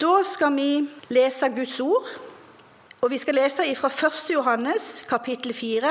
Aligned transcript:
Da 0.00 0.22
skal 0.24 0.56
vi 0.56 0.88
lese 1.08 1.48
Guds 1.48 1.80
ord, 1.80 2.04
og 3.00 3.10
vi 3.10 3.18
skal 3.18 3.34
lese 3.34 3.62
fra 3.76 3.88
1. 3.88 4.30
Johannes 4.34 5.06
kapittel 5.08 5.54
4, 5.54 5.90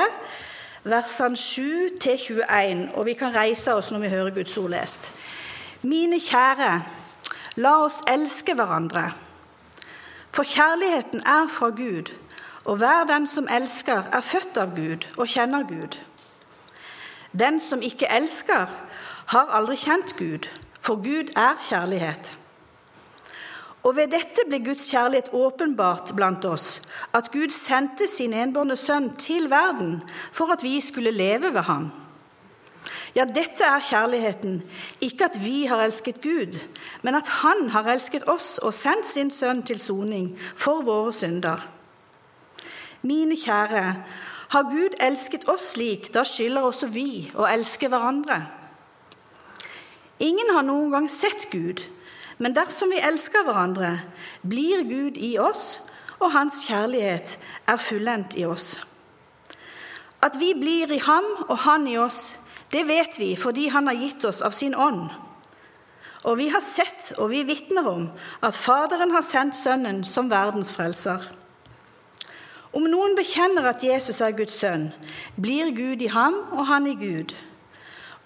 versene 0.84 1.36
7 1.36 1.62
til 2.00 2.18
21. 2.28 2.88
Og 2.94 3.06
vi 3.06 3.12
kan 3.12 3.34
reise 3.34 3.74
oss 3.74 3.90
når 3.90 3.98
vi 3.98 4.08
hører 4.08 4.30
Guds 4.30 4.56
ord 4.56 4.70
lest. 4.70 5.12
Mine 5.82 6.20
kjære, 6.20 6.82
la 7.56 7.74
oss 7.84 8.00
elske 8.08 8.54
hverandre. 8.54 9.12
For 10.32 10.42
kjærligheten 10.42 11.20
er 11.20 11.52
fra 11.52 11.68
Gud, 11.68 12.14
og 12.64 12.76
hver 12.76 13.04
den 13.04 13.26
som 13.26 13.48
elsker, 13.50 14.02
er 14.12 14.20
født 14.20 14.56
av 14.56 14.72
Gud 14.76 15.04
og 15.16 15.28
kjenner 15.28 15.68
Gud. 15.68 16.00
Den 17.32 17.60
som 17.60 17.82
ikke 17.82 18.08
elsker, 18.16 18.66
har 19.26 19.56
aldri 19.60 19.76
kjent 19.76 20.16
Gud, 20.16 20.48
for 20.80 20.96
Gud 20.96 21.36
er 21.36 21.60
kjærlighet. 21.68 22.37
Og 23.88 23.94
ved 23.96 24.10
dette 24.12 24.44
ble 24.44 24.58
Guds 24.60 24.90
kjærlighet 24.92 25.30
åpenbart 25.32 26.10
blant 26.16 26.44
oss, 26.44 26.82
at 27.16 27.30
Gud 27.32 27.54
sendte 27.54 28.04
sin 28.10 28.34
enbårne 28.36 28.76
sønn 28.76 29.08
til 29.16 29.48
verden 29.48 30.02
for 30.12 30.52
at 30.52 30.64
vi 30.66 30.76
skulle 30.84 31.14
leve 31.14 31.54
ved 31.54 31.64
ham. 31.70 31.88
Ja, 33.16 33.24
dette 33.24 33.64
er 33.64 33.80
kjærligheten, 33.80 34.60
ikke 35.00 35.30
at 35.30 35.38
vi 35.40 35.64
har 35.66 35.80
elsket 35.86 36.20
Gud, 36.22 36.58
men 37.02 37.16
at 37.16 37.28
Han 37.40 37.70
har 37.70 37.88
elsket 37.88 38.28
oss 38.28 38.58
og 38.58 38.74
sendt 38.74 39.06
sin 39.06 39.30
sønn 39.30 39.62
til 39.62 39.80
soning 39.80 40.28
for 40.36 40.84
våre 40.84 41.12
synder. 41.12 41.64
Mine 43.02 43.36
kjære, 43.36 43.96
har 44.48 44.62
Gud 44.62 45.00
elsket 45.00 45.48
oss 45.48 45.72
slik, 45.72 46.12
da 46.14 46.24
skylder 46.24 46.62
også 46.68 46.86
vi 46.92 47.30
å 47.36 47.48
elske 47.48 47.88
hverandre. 47.88 48.42
Ingen 50.20 50.52
har 50.54 50.64
noen 50.66 50.90
gang 50.92 51.08
sett 51.10 51.48
Gud, 51.52 51.84
men 52.38 52.54
dersom 52.54 52.90
vi 52.94 53.00
elsker 53.02 53.44
hverandre, 53.46 53.96
blir 54.46 54.84
Gud 54.86 55.18
i 55.18 55.36
oss, 55.42 55.90
og 56.18 56.32
hans 56.34 56.64
kjærlighet 56.66 57.38
er 57.70 57.78
fullendt 57.82 58.36
i 58.38 58.46
oss. 58.46 58.80
At 60.22 60.38
vi 60.38 60.52
blir 60.58 60.90
i 60.94 61.00
ham 61.02 61.26
og 61.46 61.58
han 61.66 61.86
i 61.86 61.98
oss, 61.98 62.38
det 62.72 62.84
vet 62.88 63.18
vi 63.18 63.32
fordi 63.38 63.68
han 63.72 63.86
har 63.86 63.98
gitt 63.98 64.24
oss 64.28 64.42
av 64.42 64.54
sin 64.54 64.74
ånd. 64.74 65.08
Og 66.26 66.38
vi 66.40 66.48
har 66.50 66.62
sett 66.64 67.12
og 67.18 67.30
vi 67.30 67.44
vitner 67.46 67.86
om 67.86 68.08
at 68.42 68.56
Faderen 68.56 69.14
har 69.14 69.22
sendt 69.22 69.56
Sønnen 69.56 70.02
som 70.04 70.30
verdens 70.30 70.72
frelser. 70.74 71.22
Om 72.74 72.84
noen 72.90 73.14
bekjenner 73.16 73.70
at 73.70 73.84
Jesus 73.86 74.20
er 74.20 74.34
Guds 74.36 74.58
sønn, 74.58 74.90
blir 75.40 75.70
Gud 75.72 76.02
i 76.04 76.10
ham 76.12 76.34
og 76.52 76.66
han 76.68 76.86
i 76.90 76.98
Gud. 76.98 77.32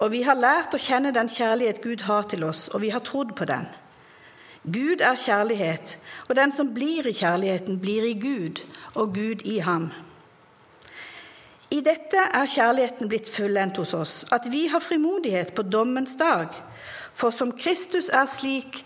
Og 0.01 0.11
vi 0.11 0.23
har 0.25 0.35
lært 0.35 0.73
å 0.75 0.81
kjenne 0.81 1.13
den 1.15 1.29
kjærlighet 1.31 1.79
Gud 1.85 2.03
har 2.09 2.27
til 2.27 2.43
oss, 2.43 2.67
og 2.73 2.81
vi 2.83 2.91
har 2.91 3.05
trodd 3.05 3.37
på 3.37 3.47
den. 3.47 3.69
Gud 4.63 5.01
er 5.01 5.15
kjærlighet, 5.19 5.97
og 6.29 6.35
den 6.35 6.51
som 6.51 6.73
blir 6.73 7.07
i 7.07 7.13
kjærligheten, 7.13 7.79
blir 7.79 8.03
i 8.07 8.19
Gud, 8.19 8.61
og 8.95 9.13
Gud 9.13 9.43
i 9.45 9.57
ham. 9.57 9.89
I 11.73 11.81
dette 11.81 12.21
er 12.33 12.45
kjærligheten 12.47 13.09
blitt 13.09 13.29
fullendt 13.29 13.77
hos 13.77 13.93
oss, 13.93 14.25
at 14.31 14.47
vi 14.51 14.67
har 14.71 14.79
frimodighet 14.79 15.53
på 15.55 15.61
dommens 15.61 16.15
dag. 16.15 16.47
For 17.13 17.29
som 17.29 17.51
Kristus 17.57 18.09
er 18.09 18.25
slik, 18.25 18.85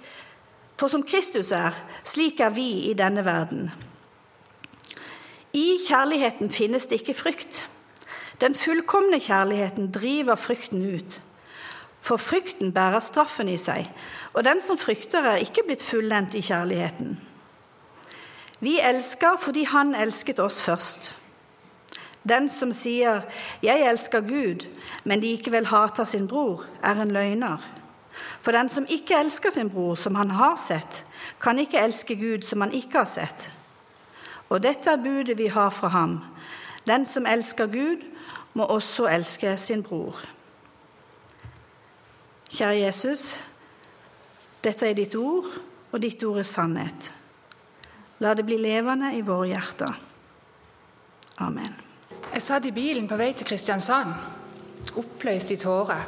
som 0.80 1.04
Kristus 1.04 1.52
er, 1.52 1.76
slik 2.04 2.40
er 2.40 2.50
vi 2.50 2.90
i 2.90 2.94
denne 2.98 3.26
verden. 3.26 3.72
I 5.54 5.78
kjærligheten 5.88 6.50
finnes 6.50 6.86
det 6.86 7.02
ikke 7.02 7.14
frykt. 7.14 7.66
Den 8.42 8.56
fullkomne 8.56 9.20
kjærligheten 9.20 9.92
driver 9.92 10.36
frykten 10.36 10.96
ut. 10.96 11.22
For 12.02 12.18
frykten 12.18 12.74
bærer 12.74 13.00
straffen 13.00 13.50
i 13.50 13.58
seg, 13.58 13.90
og 14.34 14.46
den 14.46 14.62
som 14.62 14.78
frykter, 14.78 15.24
er 15.24 15.44
ikke 15.44 15.66
blitt 15.66 15.84
fullendt 15.84 16.36
i 16.36 16.42
kjærligheten. 16.42 17.18
Vi 18.60 18.80
elsker 18.84 19.38
fordi 19.42 19.64
Han 19.64 19.96
elsket 19.96 20.40
oss 20.40 20.62
først. 20.62 21.16
Den 22.30 22.50
som 22.50 22.74
sier 22.74 23.22
'Jeg 23.64 23.90
elsker 23.90 24.22
Gud', 24.22 24.68
men 25.04 25.20
likevel 25.20 25.66
hater 25.66 26.04
sin 26.04 26.28
bror, 26.28 26.66
er 26.84 27.02
en 27.02 27.12
løgner. 27.12 27.58
For 28.42 28.52
den 28.52 28.70
som 28.70 28.86
ikke 28.90 29.20
elsker 29.20 29.50
sin 29.50 29.70
bror, 29.70 29.96
som 29.96 30.16
han 30.16 30.32
har 30.32 30.56
sett, 30.56 31.06
kan 31.42 31.60
ikke 31.60 31.80
elske 31.80 32.16
Gud, 32.16 32.42
som 32.42 32.62
han 32.62 32.74
ikke 32.74 32.98
har 32.98 33.06
sett. 33.06 33.52
Og 34.50 34.64
dette 34.64 34.90
er 34.90 35.04
budet 35.04 35.38
vi 35.38 35.48
har 35.48 35.70
fra 35.70 35.88
ham. 35.88 36.20
Den 36.88 37.06
som 37.06 37.26
elsker 37.26 37.68
Gud, 37.68 38.04
må 38.54 38.64
også 38.64 39.08
elske 39.08 39.58
sin 39.58 39.84
bror. 39.84 40.16
Kjære 42.58 42.78
Jesus, 42.80 43.24
dette 44.66 44.88
er 44.90 44.96
ditt 44.98 45.14
ord, 45.14 45.46
og 45.94 46.00
ditt 46.02 46.24
ord 46.26 46.40
er 46.42 46.48
sannhet. 46.48 47.12
La 48.26 48.32
det 48.34 48.48
bli 48.48 48.58
levende 48.58 49.12
i 49.14 49.22
våre 49.22 49.52
hjerter. 49.52 50.00
Amen. 51.46 51.76
Jeg 52.32 52.42
satt 52.42 52.66
i 52.66 52.74
bilen 52.74 53.06
på 53.06 53.20
vei 53.20 53.28
til 53.38 53.46
Kristiansand, 53.46 54.10
oppløst 54.98 55.54
i 55.54 55.60
tårer. 55.62 56.02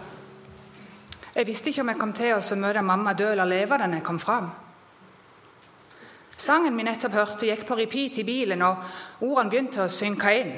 Jeg 1.36 1.46
visste 1.46 1.70
ikke 1.70 1.86
om 1.86 1.94
jeg 1.94 2.02
kom 2.02 2.16
til 2.18 2.34
å 2.34 2.58
møte 2.64 2.86
mamma 2.88 3.14
død 3.14 3.36
eller 3.36 3.54
leve 3.54 3.78
da 3.78 3.92
jeg 3.94 4.08
kom 4.10 4.18
fram. 4.18 4.50
Sangen 6.34 6.82
vi 6.82 6.90
nettopp 6.90 7.14
hørte, 7.14 7.46
gikk 7.46 7.68
på 7.70 7.78
repeat 7.78 8.24
i 8.24 8.26
bilen, 8.26 8.66
og 8.66 8.82
ordene 9.22 9.54
begynte 9.54 9.86
å 9.86 9.92
synke 9.92 10.34
inn. 10.34 10.58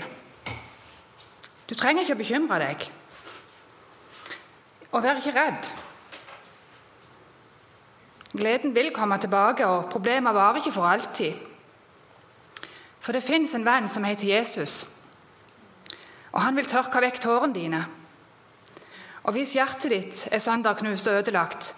Du 1.67 1.75
trenger 1.75 2.05
ikke 2.07 2.15
å 2.15 2.23
bekymre 2.23 2.63
deg. 2.63 2.89
Og 4.91 5.03
vær 5.03 5.19
ikke 5.19 5.35
redd. 5.35 5.71
Gleden 8.37 8.75
vil 8.75 8.93
komme 8.95 9.17
tilbake, 9.19 9.67
og 9.67 9.89
problemer 9.91 10.31
varer 10.31 10.61
ikke 10.61 10.71
for 10.71 10.87
alltid. 10.87 11.33
For 12.99 13.11
det 13.11 13.23
fins 13.23 13.55
en 13.55 13.65
venn 13.65 13.89
som 13.89 14.05
heter 14.07 14.29
Jesus, 14.29 14.75
og 16.31 16.41
han 16.45 16.55
vil 16.55 16.69
tørke 16.69 17.01
vekk 17.03 17.19
tårene 17.19 17.53
dine. 17.53 17.81
Og 19.23 19.35
hvis 19.35 19.53
hjertet 19.57 19.91
ditt 19.91 20.27
er 20.31 20.39
sønderknust 20.39 21.07
og 21.07 21.19
ødelagt, 21.19 21.73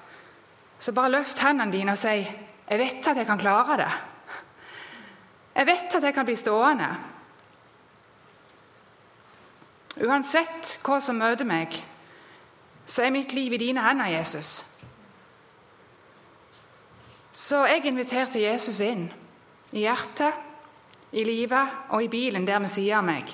så 0.80 0.94
bare 0.94 1.12
løft 1.12 1.40
hendene 1.40 1.72
dine 1.72 1.92
og 1.92 1.98
si 1.98 2.28
'Jeg 2.70 2.80
vet 2.80 3.08
at 3.08 3.18
jeg 3.18 3.26
kan 3.26 3.40
klare 3.40 3.78
det'. 3.78 3.98
Jeg 5.56 5.66
vet 5.68 5.96
at 5.96 6.04
jeg 6.04 6.14
kan 6.14 6.26
bli 6.26 6.36
stående. 6.36 6.98
Uansett 10.02 10.80
hva 10.84 11.00
som 11.00 11.16
møter 11.16 11.46
meg, 11.46 11.86
så 12.86 13.04
er 13.04 13.10
mitt 13.10 13.34
liv 13.34 13.54
i 13.54 13.58
dine 13.58 13.82
hender, 13.82 14.06
Jesus. 14.06 14.73
Så 17.34 17.64
jeg 17.66 17.86
inviterte 17.90 18.42
Jesus 18.42 18.80
inn. 18.86 19.08
I 19.74 19.88
hjertet, 19.88 20.38
i 21.14 21.24
livet 21.26 21.90
og 21.94 22.04
i 22.04 22.10
bilen 22.10 22.46
der 22.46 22.62
ved 22.62 22.70
siden 22.70 23.00
av 23.00 23.06
meg. 23.06 23.34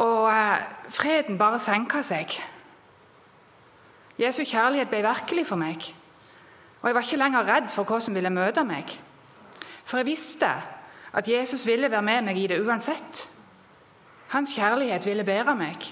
Og 0.00 0.30
eh, 0.30 0.62
freden 0.90 1.38
bare 1.38 1.58
senka 1.62 2.02
seg. 2.06 2.32
Jesu 4.20 4.44
kjærlighet 4.44 4.90
ble 4.90 5.02
virkelig 5.04 5.46
for 5.48 5.58
meg. 5.60 5.84
Og 6.80 6.88
jeg 6.88 6.96
var 6.96 7.06
ikke 7.06 7.20
lenger 7.20 7.48
redd 7.48 7.70
for 7.72 7.88
hva 7.88 7.98
som 8.02 8.14
ville 8.16 8.32
møte 8.32 8.64
meg. 8.64 8.94
For 9.84 10.00
jeg 10.00 10.08
visste 10.08 10.50
at 11.12 11.28
Jesus 11.28 11.66
ville 11.66 11.90
være 11.90 12.06
med 12.06 12.28
meg 12.30 12.38
i 12.38 12.46
det 12.50 12.60
uansett. 12.62 13.26
Hans 14.30 14.54
kjærlighet 14.54 15.06
ville 15.06 15.26
bære 15.26 15.56
meg. 15.58 15.90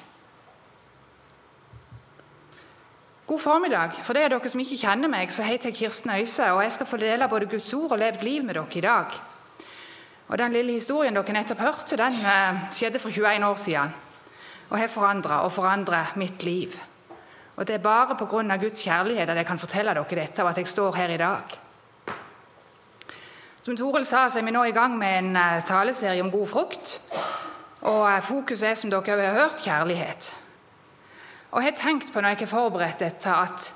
God 3.29 3.41
formiddag. 3.41 3.93
For 4.01 4.17
de 4.17 4.23
av 4.25 4.31
dere 4.33 4.49
som 4.49 4.61
ikke 4.63 4.79
kjenner 4.81 5.11
meg, 5.13 5.29
så 5.37 5.45
heter 5.45 5.69
jeg 5.69 5.77
Kirsten 5.83 6.15
Øyse, 6.15 6.47
og 6.49 6.63
jeg 6.65 6.73
skal 6.73 6.87
få 6.89 6.97
dele 6.97 7.27
både 7.29 7.49
Guds 7.51 7.75
ord 7.77 7.93
og 7.93 8.01
levd 8.01 8.23
liv 8.25 8.47
med 8.47 8.57
dere 8.57 8.79
i 8.81 8.81
dag. 8.81 9.19
Og 10.29 10.39
Den 10.39 10.57
lille 10.57 10.73
historien 10.73 11.13
dere 11.13 11.35
nettopp 11.37 11.61
hørte, 11.61 11.99
den 12.01 12.17
eh, 12.25 12.63
skjedde 12.73 13.03
for 13.03 13.13
21 13.13 13.45
år 13.51 13.61
siden 13.61 13.93
og 14.71 14.79
har 14.79 14.89
forandra 14.89 15.43
og 15.45 15.53
forandret 15.53 16.17
mitt 16.17 16.43
liv. 16.43 16.73
Og 17.57 17.67
Det 17.67 17.75
er 17.75 17.85
bare 17.85 18.17
pga. 18.17 18.57
Guds 18.57 18.83
kjærlighet 18.83 19.29
at 19.29 19.37
jeg 19.37 19.47
kan 19.47 19.59
fortelle 19.59 19.95
dere 19.95 20.21
dette, 20.23 20.43
og 20.43 20.51
at 20.51 20.59
jeg 20.59 20.69
står 20.69 20.97
her 20.97 21.09
i 21.09 21.17
dag. 21.21 21.61
Som 23.63 23.77
Toril 23.77 24.07
sa, 24.07 24.29
så 24.29 24.39
er 24.39 24.45
vi 24.45 24.57
nå 24.57 24.65
i 24.65 24.73
gang 24.73 24.97
med 24.97 25.19
en 25.19 25.37
eh, 25.37 25.63
taleserie 25.63 26.23
om 26.23 26.31
god 26.31 26.47
frukt. 26.47 27.01
Og 27.81 28.09
eh, 28.09 28.23
fokuset 28.23 28.71
er, 28.71 28.75
som 28.75 28.91
dere 28.91 29.21
har 29.21 29.43
hørt, 29.43 29.61
kjærlighet. 29.61 30.48
Og 31.51 31.63
jeg 31.63 31.73
har 31.73 31.79
tenkt 31.81 32.13
på 32.13 32.21
når 32.21 32.35
jeg 32.35 32.45
har 32.45 32.51
forberedt 32.51 33.01
dette, 33.01 33.33
at 33.33 33.69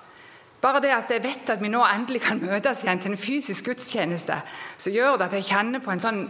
bare 0.62 0.80
det 0.80 0.92
at 0.94 1.10
jeg 1.10 1.24
vet 1.24 1.50
at 1.50 1.62
vi 1.62 1.70
nå 1.72 1.80
endelig 1.82 2.20
kan 2.22 2.42
møtes 2.42 2.84
igjen 2.84 3.00
til 3.02 3.14
en 3.14 3.19
fysisk 3.19 3.70
gudstjeneste, 3.70 4.36
så 4.78 4.90
gjør 4.94 5.16
det 5.16 5.26
at 5.26 5.36
jeg 5.38 5.48
kjenner 5.48 5.82
på 5.82 5.90
en 5.90 6.02
sånn 6.02 6.22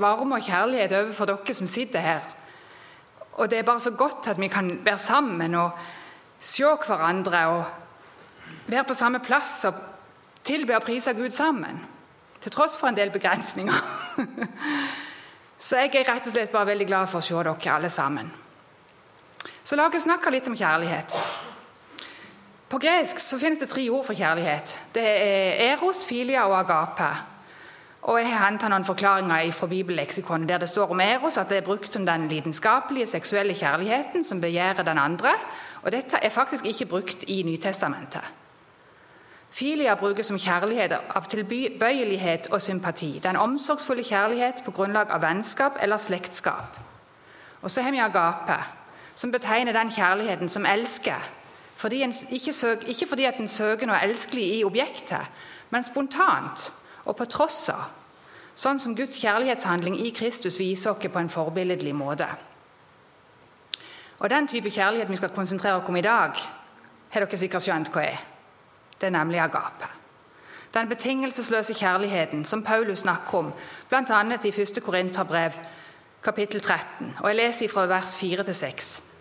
varme 0.00 0.38
og 0.38 0.46
kjærlighet 0.46 0.94
overfor 0.96 1.28
dere 1.28 1.56
som 1.56 1.68
sitter 1.68 2.00
her. 2.00 2.28
Og 3.34 3.50
det 3.50 3.58
er 3.58 3.66
bare 3.66 3.82
så 3.82 3.92
godt 3.98 4.30
at 4.30 4.40
vi 4.40 4.48
kan 4.48 4.70
være 4.84 4.98
sammen 4.98 5.54
og 5.58 5.82
se 6.40 6.64
hverandre 6.86 7.46
og 7.50 7.64
være 8.66 8.84
på 8.88 8.94
samme 8.94 9.20
plass 9.20 9.64
og 9.68 9.82
tilbe 10.44 10.76
og 10.76 10.86
prise 10.86 11.12
Gud 11.14 11.30
sammen. 11.30 11.80
Til 12.40 12.52
tross 12.52 12.76
for 12.76 12.88
en 12.88 12.96
del 12.96 13.10
begrensninger. 13.10 13.74
Så 15.64 15.80
jeg 15.80 15.94
er 15.96 16.08
rett 16.08 16.26
og 16.28 16.32
slett 16.32 16.52
bare 16.52 16.72
veldig 16.72 16.86
glad 16.86 17.08
for 17.08 17.22
å 17.22 17.24
se 17.24 17.36
dere 17.36 17.74
alle 17.74 17.90
sammen. 17.90 18.28
Så 19.64 19.76
la 19.76 19.86
oss 19.88 20.04
snakke 20.04 20.30
litt 20.30 20.48
om 20.48 20.56
kjærlighet. 20.56 21.14
På 22.68 22.78
gresk 22.78 23.20
så 23.22 23.38
finnes 23.40 23.62
det 23.62 23.70
tre 23.70 23.84
ord 23.90 24.04
for 24.04 24.18
kjærlighet. 24.18 24.72
Det 24.92 25.04
er 25.04 25.62
eros, 25.70 26.04
filia 26.08 26.44
og 26.48 26.58
agape. 26.58 27.08
Og 28.04 28.18
Jeg 28.20 28.28
har 28.28 28.44
hentet 28.44 28.68
noen 28.68 28.84
forklaringer 28.84 29.52
fra 29.56 29.66
bibelleksikonet 29.66 30.48
der 30.48 30.60
det 30.60 30.68
står 30.68 30.90
om 30.92 31.00
eros 31.00 31.38
at 31.40 31.48
det 31.48 31.62
er 31.62 31.64
brukt 31.64 31.92
som 31.92 32.04
den 32.04 32.28
lidenskapelige 32.28 33.06
seksuelle 33.06 33.54
kjærligheten 33.54 34.24
som 34.24 34.40
begjærer 34.40 34.84
den 34.84 34.98
andre. 34.98 35.32
Og 35.82 35.92
Dette 35.92 36.20
er 36.22 36.28
faktisk 36.28 36.66
ikke 36.66 36.86
brukt 36.86 37.24
i 37.28 37.42
Nytestamentet. 37.42 38.24
Filia 39.50 39.94
brukes 39.94 40.26
som 40.26 40.38
kjærlighet 40.38 40.92
av 40.92 41.24
tilbøyelighet 41.30 42.50
og 42.52 42.60
sympati. 42.60 43.12
Det 43.22 43.24
er 43.24 43.30
en 43.30 43.44
omsorgsfull 43.48 44.04
kjærlighet 44.04 44.64
på 44.64 44.70
grunnlag 44.70 45.10
av 45.10 45.22
vennskap 45.22 45.78
eller 45.82 45.98
slektskap. 45.98 46.80
Og 47.62 47.70
så 47.70 47.82
har 47.82 47.94
vi 47.94 48.02
agape, 48.02 48.58
som 49.14 49.32
betegner 49.32 49.72
den 49.72 49.90
kjærligheten 49.90 50.48
som 50.48 50.66
elsker. 50.66 51.30
Fordi 51.76 52.04
ikke, 52.30 52.52
søk, 52.52 52.88
ikke 52.88 53.06
fordi 53.06 53.24
at 53.24 53.38
en 53.38 53.48
søker 53.48 53.86
noe 53.86 54.02
elskelig 54.02 54.44
i 54.58 54.64
objektet, 54.64 55.32
men 55.70 55.84
spontant 55.84 56.70
og 57.04 57.16
på 57.16 57.24
tross 57.24 57.68
av. 57.68 57.90
Sånn 58.54 58.78
som 58.78 58.94
Guds 58.94 59.18
kjærlighetshandling 59.18 59.98
i 60.06 60.12
Kristus 60.14 60.60
viser 60.60 60.92
oss 60.92 61.02
på 61.02 61.18
en 61.18 61.30
forbilledlig 61.30 61.94
måte. 61.94 62.28
Og 64.18 64.30
Den 64.30 64.46
type 64.46 64.70
kjærlighet 64.70 65.10
vi 65.10 65.16
skal 65.16 65.34
konsentrere 65.34 65.80
oss 65.80 65.88
om 65.88 65.96
i 65.96 66.02
dag, 66.06 66.38
har 67.10 67.20
dere 67.20 67.38
sikkert 67.38 67.62
skjønt 67.62 67.90
hva 67.92 68.06
er. 68.06 68.22
Det 69.00 69.06
er 69.06 69.18
nemlig 69.18 69.40
agape. 69.42 69.90
Den 70.74 70.88
betingelsesløse 70.88 71.74
kjærligheten 71.74 72.44
som 72.44 72.62
Paulus 72.62 72.98
snakker 72.98 73.38
om, 73.38 73.52
bl.a. 73.88 74.22
i 74.44 74.48
1. 74.50 74.82
Korinterbrev 74.82 75.58
kapittel 76.24 76.60
13. 76.60 77.16
Og 77.20 77.28
Jeg 77.28 77.36
leser 77.36 77.68
fra 77.68 77.86
vers 77.86 78.16
4 78.18 78.44
til 78.44 78.54
6. 78.54 79.12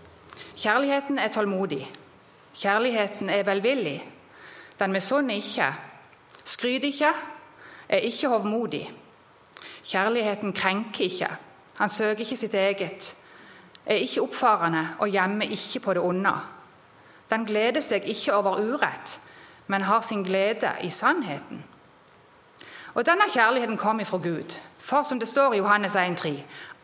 Kjærligheten 0.55 1.19
er 1.19 1.27
tålmodig. 1.27 1.91
Kjærligheten 2.55 3.29
er 3.29 3.43
velvillig. 3.43 4.09
Den 4.79 4.91
misunner 4.91 5.35
ikke, 5.35 5.73
skryter 6.45 6.87
ikke, 6.87 7.11
er 7.89 7.97
ikke 7.97 8.27
hovmodig. 8.27 8.91
Kjærligheten 9.83 10.53
krenker 10.53 11.03
ikke. 11.03 11.27
Han 11.75 11.89
søker 11.89 12.19
ikke 12.19 12.37
sitt 12.37 12.53
eget, 12.53 13.15
er 13.85 13.95
ikke 13.95 14.21
oppfarende 14.21 14.87
og 14.99 15.09
gjemmer 15.09 15.45
ikke 15.45 15.79
på 15.79 15.93
det 15.93 16.01
onde. 16.01 16.33
Den 17.29 17.45
gleder 17.45 17.81
seg 17.81 18.03
ikke 18.05 18.33
over 18.33 18.61
urett, 18.61 19.19
men 19.67 19.81
har 19.81 20.01
sin 20.01 20.23
glede 20.23 20.71
i 20.81 20.89
sannheten. 20.89 21.63
Og 22.93 23.05
Denne 23.05 23.27
kjærligheten 23.33 23.77
kom 23.77 23.99
ifra 23.99 24.17
Gud. 24.17 24.55
For 24.83 25.03
som 25.03 25.19
det 25.19 25.27
står 25.27 25.53
i 25.53 25.57
Johannes 25.57 25.95
1,3.: 25.95 26.29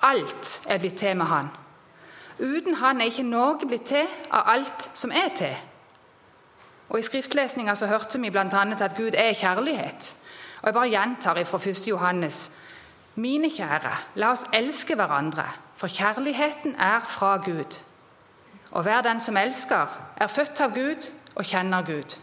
Alt 0.01 0.65
er 0.69 0.77
blitt 0.77 0.97
til 0.97 1.17
med 1.17 1.25
Han. 1.25 1.49
Uten 2.39 2.75
Han 2.75 3.01
er 3.01 3.05
ikke 3.11 3.23
noe 3.27 3.67
blitt 3.67 3.89
til 3.91 4.07
av 4.31 4.47
alt 4.47 4.89
som 4.93 5.11
er 5.11 5.33
til. 5.35 5.55
Og 6.89 6.99
I 6.99 7.05
skriftlesninga 7.05 7.75
hørte 7.85 8.19
vi 8.19 8.29
bl.a. 8.29 8.63
at 8.81 8.95
Gud 8.97 9.11
er 9.17 9.33
kjærlighet. 9.33 10.13
Og 10.61 10.65
Jeg 10.65 10.73
bare 10.73 10.89
gjentar 10.89 11.43
fra 11.43 11.57
1. 11.69 11.87
Johannes. 11.87 12.59
Mine 13.15 13.49
kjære, 13.49 13.91
la 14.15 14.31
oss 14.31 14.45
elske 14.53 14.95
hverandre, 14.95 15.43
for 15.75 15.87
kjærligheten 15.87 16.75
er 16.75 16.99
fra 16.99 17.37
Gud. 17.37 17.79
Og 18.71 18.83
hver 18.83 19.01
den 19.01 19.19
som 19.19 19.37
elsker, 19.37 19.87
er 20.15 20.27
født 20.27 20.61
av 20.61 20.73
Gud 20.73 21.09
og 21.35 21.45
kjenner 21.45 21.81
Gud. 21.85 22.15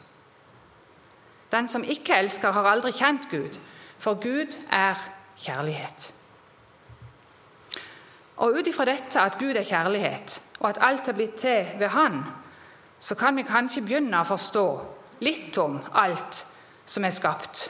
Den 1.53 1.69
som 1.69 1.85
ikke 1.85 2.17
elsker, 2.17 2.51
har 2.51 2.71
aldri 2.71 2.93
kjent 2.93 3.29
Gud, 3.31 3.59
for 3.99 4.15
Gud 4.15 4.57
er 4.73 4.95
kjærlighet. 5.37 6.26
Og 8.37 8.53
Ut 8.59 8.67
ifra 8.67 8.85
dette 8.85 9.21
at 9.21 9.39
Gud 9.39 9.57
er 9.57 9.65
kjærlighet, 9.65 10.43
og 10.61 10.69
at 10.69 10.79
alt 10.81 11.09
er 11.09 11.13
blitt 11.13 11.35
til 11.41 11.67
ved 11.79 11.89
Han, 11.89 12.25
så 13.01 13.15
kan 13.15 13.37
vi 13.37 13.43
kanskje 13.43 13.83
begynne 13.83 14.21
å 14.21 14.29
forstå 14.29 14.67
litt 15.25 15.57
om 15.59 15.79
alt 15.95 16.45
som 16.87 17.05
er 17.05 17.15
skapt. 17.15 17.63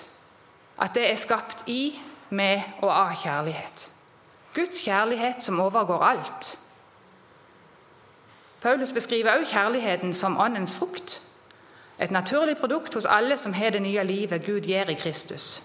At 0.78 0.94
det 0.94 1.10
er 1.10 1.16
skapt 1.20 1.68
i, 1.70 1.98
med 2.30 2.62
og 2.82 2.90
av 2.90 3.14
kjærlighet. 3.14 3.90
Guds 4.54 4.82
kjærlighet 4.82 5.42
som 5.42 5.60
overgår 5.60 6.02
alt. 6.02 6.58
Paulus 8.62 8.92
beskriver 8.92 9.38
også 9.38 9.52
kjærligheten 9.52 10.14
som 10.14 10.40
åndens 10.40 10.76
frukt. 10.78 11.22
Et 11.98 12.10
naturlig 12.10 12.56
produkt 12.56 12.94
hos 12.94 13.04
alle 13.04 13.36
som 13.36 13.52
har 13.52 13.70
det 13.70 13.82
nye 13.82 14.04
livet 14.04 14.46
Gud 14.46 14.60
gir 14.60 14.90
i 14.90 14.94
Kristus. 14.94 15.62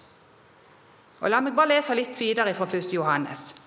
Og 1.20 1.30
La 1.30 1.42
meg 1.42 1.56
bare 1.56 1.76
lese 1.76 1.96
litt 1.96 2.20
videre 2.20 2.54
fra 2.54 2.66
1. 2.66 2.94
Johannes. 2.94 3.61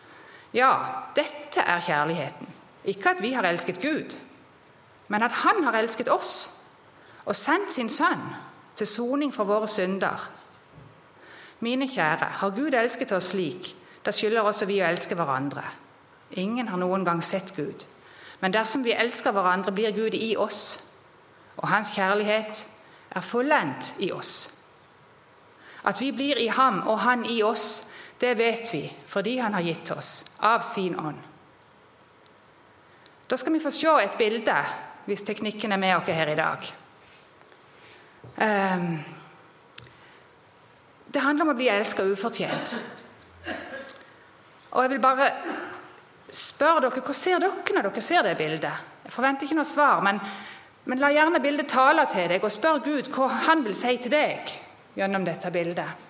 Ja, 0.54 0.72
dette 1.16 1.60
er 1.60 1.82
kjærligheten. 1.82 2.48
Ikke 2.84 3.10
at 3.10 3.22
vi 3.22 3.32
har 3.32 3.46
elsket 3.48 3.80
Gud, 3.82 4.14
men 5.08 5.22
at 5.22 5.32
Han 5.32 5.64
har 5.64 5.76
elsket 5.78 6.08
oss 6.08 6.60
og 7.24 7.36
sendt 7.36 7.72
sin 7.72 7.88
Sønn 7.90 8.34
til 8.76 8.86
soning 8.86 9.32
for 9.34 9.44
våre 9.44 9.68
synder 9.68 10.20
mine 11.64 11.88
kjære, 11.88 12.26
har 12.40 12.50
Gud 12.50 12.74
elsket 12.74 13.12
oss 13.12 13.30
slik, 13.32 13.74
da 14.04 14.12
skylder 14.12 14.44
også 14.44 14.66
vi 14.68 14.82
å 14.82 14.88
elske 14.88 15.16
hverandre. 15.16 15.62
Ingen 16.36 16.68
har 16.68 16.80
noen 16.80 17.06
gang 17.06 17.22
sett 17.24 17.54
Gud. 17.56 17.86
Men 18.42 18.52
dersom 18.52 18.84
vi 18.84 18.92
elsker 18.92 19.32
hverandre, 19.32 19.72
blir 19.72 19.94
Gud 19.96 20.16
i 20.18 20.34
oss, 20.36 20.60
og 21.56 21.68
Hans 21.70 21.94
kjærlighet 21.96 22.60
er 23.16 23.24
fullendt 23.24 23.94
i 24.04 24.10
oss. 24.12 24.34
At 25.84 26.00
vi 26.00 26.10
blir 26.12 26.40
i 26.40 26.48
ham 26.48 26.82
og 26.88 26.98
han 27.00 27.24
i 27.30 27.42
oss, 27.42 27.94
det 28.25 28.35
vet 28.35 28.75
vi 28.75 28.82
fordi 29.06 29.38
han 29.38 29.55
har 29.55 29.61
gitt 29.61 29.91
oss 29.91 30.37
av 30.41 30.61
sin 30.65 30.99
ånd. 30.99 31.19
Da 33.26 33.37
skal 33.37 33.53
vi 33.53 33.61
få 33.61 33.71
se 33.71 33.91
et 34.00 34.17
bilde, 34.19 34.55
hvis 35.05 35.25
teknikken 35.29 35.73
er 35.73 35.81
med 35.82 35.97
oss 35.99 36.09
her 36.09 36.31
i 36.32 36.37
dag. 36.38 36.69
Um, 38.37 38.87
det 41.06 41.21
handler 41.21 41.44
om 41.44 41.53
å 41.53 41.56
bli 41.59 41.69
elska 41.69 42.06
ufortjent. 42.09 42.73
Og 44.73 44.81
jeg 44.82 44.94
vil 44.94 45.05
bare 45.05 45.29
spørre 46.32 46.87
dere, 46.87 47.05
Hva 47.05 47.15
ser 47.15 47.44
dere 47.44 47.76
når 47.76 47.91
dere 47.91 48.06
ser 48.09 48.25
det 48.25 48.38
bildet? 48.41 48.88
Jeg 49.05 49.12
forventer 49.12 49.47
ikke 49.47 49.61
noe 49.61 49.69
svar, 49.69 50.00
men, 50.06 50.23
men 50.88 51.05
la 51.05 51.12
gjerne 51.12 51.44
bildet 51.44 51.69
tale 51.76 52.09
til 52.09 52.32
deg, 52.32 52.41
og 52.41 52.56
spør 52.56 52.81
Gud 52.88 53.12
hva 53.12 53.29
han 53.50 53.69
vil 53.69 53.76
si 53.76 53.99
til 54.00 54.17
deg 54.17 54.56
gjennom 54.97 55.29
dette 55.29 55.53
bildet. 55.53 56.05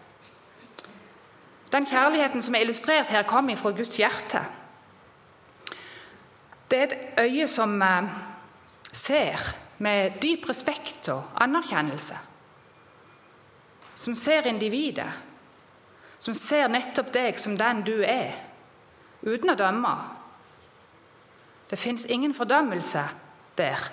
Den 1.74 1.86
kjærligheten 1.90 2.42
som 2.42 2.54
er 2.54 2.62
illustrert 2.62 3.10
her, 3.10 3.26
kommer 3.26 3.56
fra 3.58 3.70
Guds 3.74 3.96
hjerte. 3.98 4.44
Det 6.70 6.78
er 6.78 6.84
et 6.84 6.94
øye 7.26 7.48
som 7.50 7.82
eh, 7.82 8.12
ser 8.92 9.42
med 9.78 10.20
dyp 10.22 10.48
respekt 10.48 11.08
og 11.08 11.26
anerkjennelse 11.42 12.34
som 13.94 14.14
ser 14.14 14.46
individet, 14.46 15.10
som 16.18 16.34
ser 16.34 16.68
nettopp 16.68 17.12
deg 17.14 17.38
som 17.38 17.56
den 17.58 17.82
du 17.86 17.96
er, 18.02 18.34
uten 19.22 19.52
å 19.52 19.58
dømme. 19.58 19.92
Det 21.70 21.78
fins 21.80 22.06
ingen 22.10 22.34
fordømmelse 22.34 23.04
der 23.58 23.86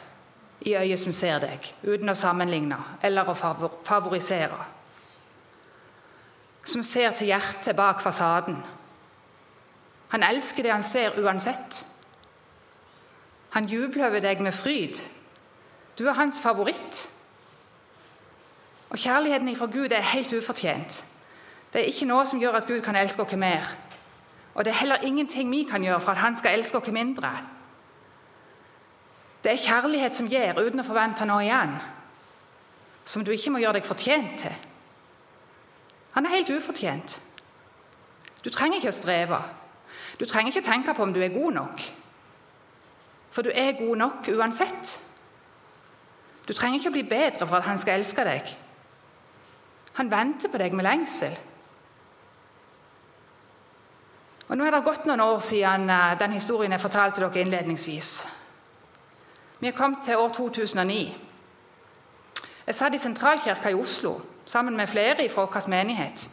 i 0.66 0.76
øyet 0.78 1.00
som 1.00 1.14
ser 1.16 1.40
deg, 1.44 1.66
uten 1.84 2.10
å 2.10 2.18
sammenligne 2.18 2.78
eller 3.06 3.30
å 3.30 3.38
favorisere. 3.38 4.81
Som 6.64 6.84
ser 6.84 7.12
til 7.12 7.32
hjertet 7.32 7.76
bak 7.76 8.02
fasaden. 8.02 8.58
Han 10.12 10.24
elsker 10.24 10.64
det 10.64 10.72
han 10.72 10.84
ser, 10.84 11.20
uansett. 11.20 11.86
Han 13.52 13.66
jubler 13.66 14.08
over 14.08 14.20
deg 14.20 14.42
med 14.42 14.54
fryd. 14.56 15.00
Du 16.00 16.08
er 16.08 16.14
hans 16.14 16.42
favoritt. 16.42 17.08
Og 18.90 18.98
Kjærligheten 18.98 19.56
fra 19.56 19.66
Gud 19.66 19.92
er 19.92 20.02
helt 20.02 20.34
ufortjent. 20.34 21.06
Det 21.74 21.82
er 21.82 21.88
ikke 21.88 22.06
noe 22.06 22.26
som 22.28 22.40
gjør 22.40 22.60
at 22.60 22.68
Gud 22.68 22.82
kan 22.84 22.96
elske 22.96 23.24
oss 23.24 23.36
mer. 23.40 23.68
Og 24.54 24.66
det 24.66 24.72
er 24.72 24.80
heller 24.84 25.04
ingenting 25.08 25.52
vi 25.52 25.64
kan 25.64 25.84
gjøre 25.84 26.02
for 26.02 26.12
at 26.12 26.18
Han 26.18 26.36
skal 26.36 26.58
elske 26.60 26.78
oss 26.78 26.92
mindre. 26.92 27.32
Det 29.44 29.52
er 29.52 29.58
kjærlighet 29.58 30.16
som 30.16 30.28
gir 30.28 30.60
uten 30.60 30.80
å 30.80 30.86
forvente 30.86 31.26
noe 31.26 31.44
igjen. 31.44 31.72
Som 33.06 33.24
du 33.26 33.32
ikke 33.32 33.52
må 33.52 33.64
gjøre 33.64 33.80
deg 33.80 33.88
fortjent 33.88 34.38
til. 34.44 34.60
Han 36.12 36.26
er 36.26 36.36
helt 36.36 36.50
ufortjent. 36.50 37.20
Du 38.44 38.50
trenger 38.50 38.80
ikke 38.80 38.92
å 38.92 38.96
streve. 38.96 39.40
Du 40.20 40.26
trenger 40.26 40.52
ikke 40.52 40.64
å 40.66 40.72
tenke 40.72 40.96
på 40.96 41.04
om 41.04 41.14
du 41.14 41.22
er 41.24 41.34
god 41.34 41.54
nok. 41.54 41.86
For 43.32 43.46
du 43.46 43.52
er 43.54 43.78
god 43.80 43.96
nok 43.98 44.28
uansett. 44.36 44.92
Du 46.48 46.54
trenger 46.54 46.80
ikke 46.80 46.92
å 46.92 46.98
bli 46.98 47.08
bedre 47.08 47.48
for 47.48 47.62
at 47.62 47.70
han 47.70 47.80
skal 47.80 48.02
elske 48.02 48.26
deg. 48.28 48.52
Han 50.00 50.12
venter 50.12 50.52
på 50.52 50.60
deg 50.60 50.76
med 50.76 50.88
lengsel. 50.88 51.34
Og 54.52 54.58
Nå 54.58 54.66
er 54.68 54.76
det 54.76 54.84
gått 54.84 55.06
noen 55.08 55.24
år 55.24 55.40
siden 55.40 55.88
eh, 55.90 56.18
den 56.20 56.34
historien 56.36 56.74
jeg 56.76 56.84
fortalte 56.84 57.22
dere 57.24 57.40
innledningsvis. 57.40 58.10
Vi 59.62 59.70
er 59.70 59.78
kommet 59.78 60.04
til 60.04 60.20
år 60.20 60.34
2009. 60.36 60.98
Jeg 62.66 62.76
satt 62.76 62.98
i 62.98 63.00
Sentralkirka 63.00 63.72
i 63.72 63.78
Oslo 63.80 64.18
sammen 64.52 64.76
med 64.78 64.90
flere 64.90 65.30
fra 65.30 65.46
vår 65.46 65.70
menighet. 65.70 66.28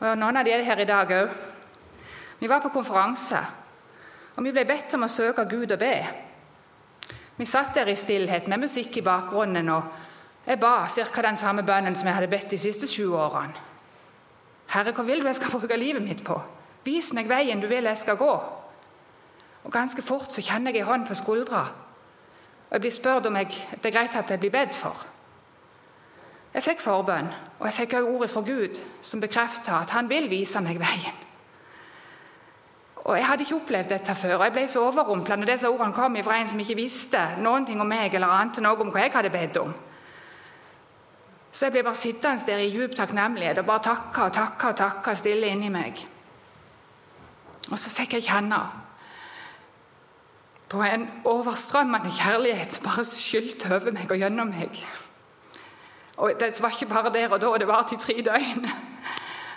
Og 0.00 0.18
Noen 0.18 0.36
av 0.40 0.44
de 0.44 0.52
er 0.52 0.64
her 0.66 0.82
i 0.82 0.88
dag 0.88 1.10
òg. 1.14 1.34
Vi 2.40 2.48
var 2.48 2.62
på 2.64 2.72
konferanse, 2.72 3.38
og 4.36 4.44
vi 4.44 4.52
ble 4.52 4.64
bedt 4.66 4.94
om 4.96 5.04
å 5.04 5.12
søke 5.12 5.44
Gud 5.44 5.72
og 5.72 5.78
be. 5.78 5.94
Vi 7.36 7.46
satt 7.46 7.74
der 7.76 7.88
i 7.88 7.96
stillhet 7.96 8.48
med 8.48 8.64
musikk 8.64 8.96
i 8.96 9.04
bakgrunnen, 9.04 9.68
og 9.68 9.92
jeg 10.46 10.58
ba 10.60 10.86
ca. 10.88 11.22
den 11.22 11.36
samme 11.36 11.62
bønnen 11.62 11.96
som 11.96 12.08
jeg 12.08 12.16
hadde 12.16 12.32
bedt 12.32 12.50
de 12.50 12.58
siste 12.58 12.88
sju 12.88 13.12
årene. 13.12 13.68
Herre, 14.70 14.92
hva 14.92 15.04
vil 15.04 15.20
du 15.20 15.26
jeg 15.26 15.36
skal 15.36 15.52
bruke 15.58 15.76
livet 15.76 16.02
mitt 16.02 16.24
på? 16.24 16.40
Vis 16.84 17.12
meg 17.12 17.28
veien 17.28 17.60
du 17.60 17.66
vil 17.68 17.84
jeg 17.84 17.98
skal 17.98 18.16
gå. 18.16 18.34
Og 19.64 19.72
Ganske 19.72 20.02
fort 20.02 20.32
så 20.32 20.42
kjenner 20.42 20.72
jeg 20.72 20.82
ei 20.82 20.88
hånd 20.88 21.06
på 21.06 21.14
skuldra, 21.14 21.62
og 22.70 22.76
jeg 22.76 22.80
blir 22.80 22.94
spurt 22.94 23.26
om 23.26 23.36
jeg, 23.36 23.50
det 23.82 23.90
er 23.90 23.96
greit 23.98 24.16
at 24.16 24.30
jeg 24.30 24.40
blir 24.40 24.54
bedt 24.54 24.74
for. 24.74 24.96
Jeg 26.54 26.66
fikk 26.66 26.80
forbønn, 26.82 27.28
og 27.60 27.66
jeg 27.68 27.74
fikk 27.74 27.92
også 28.00 28.14
ordet 28.14 28.30
fra 28.30 28.40
Gud, 28.46 28.78
som 29.02 29.20
bekrefta 29.22 29.82
at 29.84 29.92
han 29.94 30.08
vil 30.10 30.26
vise 30.30 30.60
meg 30.64 30.80
veien. 30.82 31.18
Og 33.04 33.16
Jeg 33.16 33.26
hadde 33.26 33.42
ikke 33.42 33.56
opplevd 33.56 33.88
dette 33.88 34.14
før, 34.14 34.34
og 34.36 34.44
jeg 34.44 34.52
ble 34.52 34.66
så 34.68 34.82
overrumpla 34.86 35.36
når 35.36 35.54
disse 35.54 35.68
ordene 35.70 35.94
kom 35.96 36.18
fra 36.22 36.36
en 36.36 36.48
som 36.48 36.60
ikke 36.60 36.76
visste 36.76 37.20
noen 37.40 37.64
ting 37.66 37.80
om 37.80 37.88
meg 37.88 38.14
eller 38.14 38.28
ante 38.28 38.60
noe 38.60 38.76
om 38.82 38.90
hva 38.92 39.06
jeg 39.06 39.14
hadde 39.14 39.32
bedt 39.32 39.56
om. 39.62 39.72
Så 41.50 41.66
jeg 41.66 41.74
ble 41.74 41.82
bare 41.86 41.98
sittende 41.98 42.46
der 42.46 42.62
i 42.62 42.70
djup 42.70 42.94
takknemlighet 42.94 43.58
og 43.58 43.66
bare 43.66 43.82
takke 43.88 44.28
og 44.28 44.34
takke 44.36 44.70
og 44.70 44.76
takke 44.78 45.16
stille 45.18 45.48
inni 45.50 45.70
meg. 45.72 45.98
Og 47.70 47.78
så 47.78 47.90
fikk 47.90 48.18
jeg 48.18 48.28
kjenne 48.28 48.60
på 50.70 50.82
en 50.86 51.08
overstrømmende 51.26 52.12
kjærlighet 52.14 52.78
bare 52.84 53.04
skylte 53.08 53.72
over 53.74 53.94
meg 53.96 54.10
og 54.10 54.20
gjennom 54.22 54.52
meg. 54.54 54.76
Og 56.20 56.32
Det 56.40 56.52
var 56.60 56.68
ikke 56.68 56.92
bare 56.92 57.12
der 57.12 57.32
og 57.32 57.40
da, 57.40 57.56
det 57.58 57.68
varte 57.68 57.94
i 57.94 57.98
tre 57.98 58.22
døgn. 58.24 58.66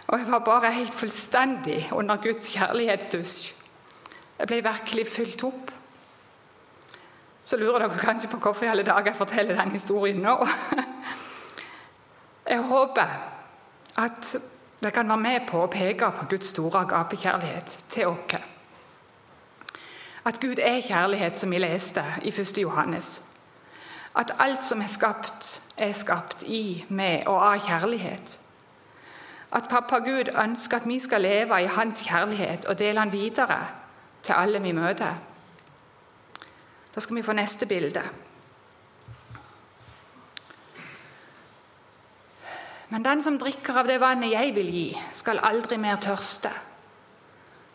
Og 0.08 0.20
jeg 0.20 0.32
var 0.32 0.40
bare 0.40 0.72
helt 0.72 0.94
fullstendig 0.94 1.90
under 1.92 2.16
Guds 2.16 2.54
kjærlighetsdusj. 2.54 3.54
Jeg 4.40 4.48
ble 4.48 4.64
virkelig 4.64 5.08
fylt 5.08 5.44
opp. 5.44 5.72
Så 7.46 7.58
lurer 7.58 7.84
dere 7.84 8.00
kanskje 8.00 8.30
på 8.32 8.40
hvorfor 8.40 8.66
i 8.66 8.70
alle 8.72 8.84
dager 8.84 9.12
jeg 9.12 9.16
forteller 9.16 9.60
den 9.60 9.72
historien 9.72 10.22
nå. 10.24 10.38
Jeg 12.48 12.60
håper 12.60 13.12
at 13.98 14.36
det 14.84 14.94
kan 14.94 15.08
være 15.08 15.18
med 15.20 15.48
på 15.48 15.64
å 15.64 15.72
peke 15.72 16.12
på 16.12 16.26
Guds 16.30 16.48
store 16.52 16.80
agapekjærlighet 16.84 17.78
til 17.90 18.08
oss. 18.08 18.40
At 20.26 20.40
Gud 20.40 20.60
er 20.60 20.82
kjærlighet, 20.82 21.40
som 21.40 21.52
vi 21.52 21.60
leste 21.60 22.04
i 22.22 22.32
1. 22.32 22.58
Johannes. 22.62 23.22
At 24.16 24.36
alt 24.40 24.64
som 24.64 24.82
er 24.82 24.88
skapt, 24.88 25.63
er 25.78 25.92
skapt 25.92 26.44
i, 26.44 26.86
med 26.90 27.28
og 27.28 27.40
av 27.42 27.60
kjærlighet. 27.66 28.40
At 29.54 29.70
pappa 29.70 30.00
Gud 30.02 30.34
ønsker 30.34 30.82
at 30.82 30.88
vi 30.90 31.00
skal 31.00 31.22
leve 31.22 31.62
i 31.62 31.70
hans 31.70 32.02
kjærlighet 32.08 32.66
og 32.66 32.80
dele 32.80 33.00
han 33.00 33.14
videre 33.14 33.60
til 34.24 34.34
alle 34.34 34.62
vi 34.62 34.72
møter. 34.72 35.14
Da 36.96 37.02
skal 37.02 37.16
vi 37.16 37.26
få 37.26 37.34
neste 37.34 37.66
bilde. 37.66 38.04
Men 42.94 43.06
den 43.06 43.24
som 43.26 43.40
drikker 43.42 43.80
av 43.82 43.88
det 43.90 43.98
vannet 44.02 44.36
jeg 44.36 44.54
vil 44.54 44.70
gi, 44.70 44.88
skal 45.18 45.42
aldri 45.42 45.80
mer 45.82 45.98
tørste. 45.98 46.52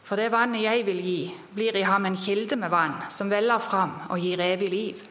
For 0.07 0.17
det 0.17 0.31
vannet 0.31 0.62
jeg 0.62 0.85
vil 0.87 1.00
gi, 1.02 1.21
blir 1.55 1.76
i 1.76 1.83
ham 1.85 2.07
en 2.07 2.17
kilde 2.17 2.57
med 2.57 2.71
vann 2.71 2.95
som 3.11 3.31
veller 3.31 3.59
fram 3.59 3.97
og 4.09 4.23
gir 4.23 4.40
evig 4.40 4.69
liv. 4.71 5.08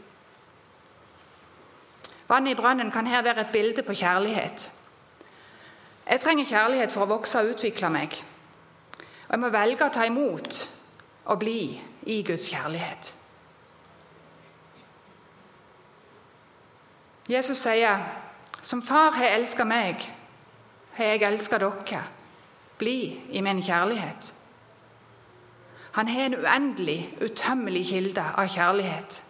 Vannet 2.27 2.51
i 2.51 2.55
brønnen 2.55 2.91
kan 2.91 3.07
her 3.07 3.22
være 3.22 3.41
et 3.41 3.51
bilde 3.53 3.84
på 3.84 3.93
kjærlighet. 3.93 4.72
Jeg 6.10 6.19
trenger 6.19 6.46
kjærlighet 6.46 6.91
for 6.91 7.05
å 7.05 7.12
vokse 7.12 7.39
og 7.39 7.53
utvikle 7.53 7.89
meg. 7.91 8.15
Og 9.27 9.31
jeg 9.31 9.39
må 9.39 9.51
velge 9.51 9.88
å 9.88 9.93
ta 9.93 10.07
imot 10.07 10.60
og 11.27 11.39
bli 11.39 11.60
i 12.07 12.22
Guds 12.27 12.50
kjærlighet. 12.51 13.13
Jesus 17.29 17.57
sier, 17.57 18.00
'Som 18.62 18.81
Far 18.81 19.12
har 19.12 19.25
elska 19.25 19.63
meg, 19.63 19.96
har 20.93 21.05
jeg 21.05 21.22
elska 21.22 21.57
dere. 21.57 22.03
Bli 22.77 23.24
i 23.31 23.41
min 23.41 23.63
kjærlighet.' 23.63 24.34
Han 25.91 26.07
har 26.07 26.22
en 26.22 26.36
uendelig, 26.36 27.17
utømmelig 27.22 27.86
kilde 27.88 28.24
av 28.38 28.48
kjærlighet 28.48 29.24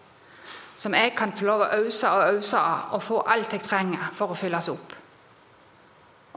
som 0.78 0.94
jeg 0.94 1.16
kan 1.18 1.34
få 1.34 1.46
lov 1.48 1.66
å 1.66 1.70
øse 1.82 2.10
og 2.14 2.38
øse 2.38 2.58
av 2.62 2.94
og 2.94 3.02
få 3.02 3.22
alt 3.34 3.54
jeg 3.54 3.66
trenger 3.66 4.12
for 4.14 4.32
å 4.32 4.38
fylles 4.38 4.70
opp. 4.70 4.94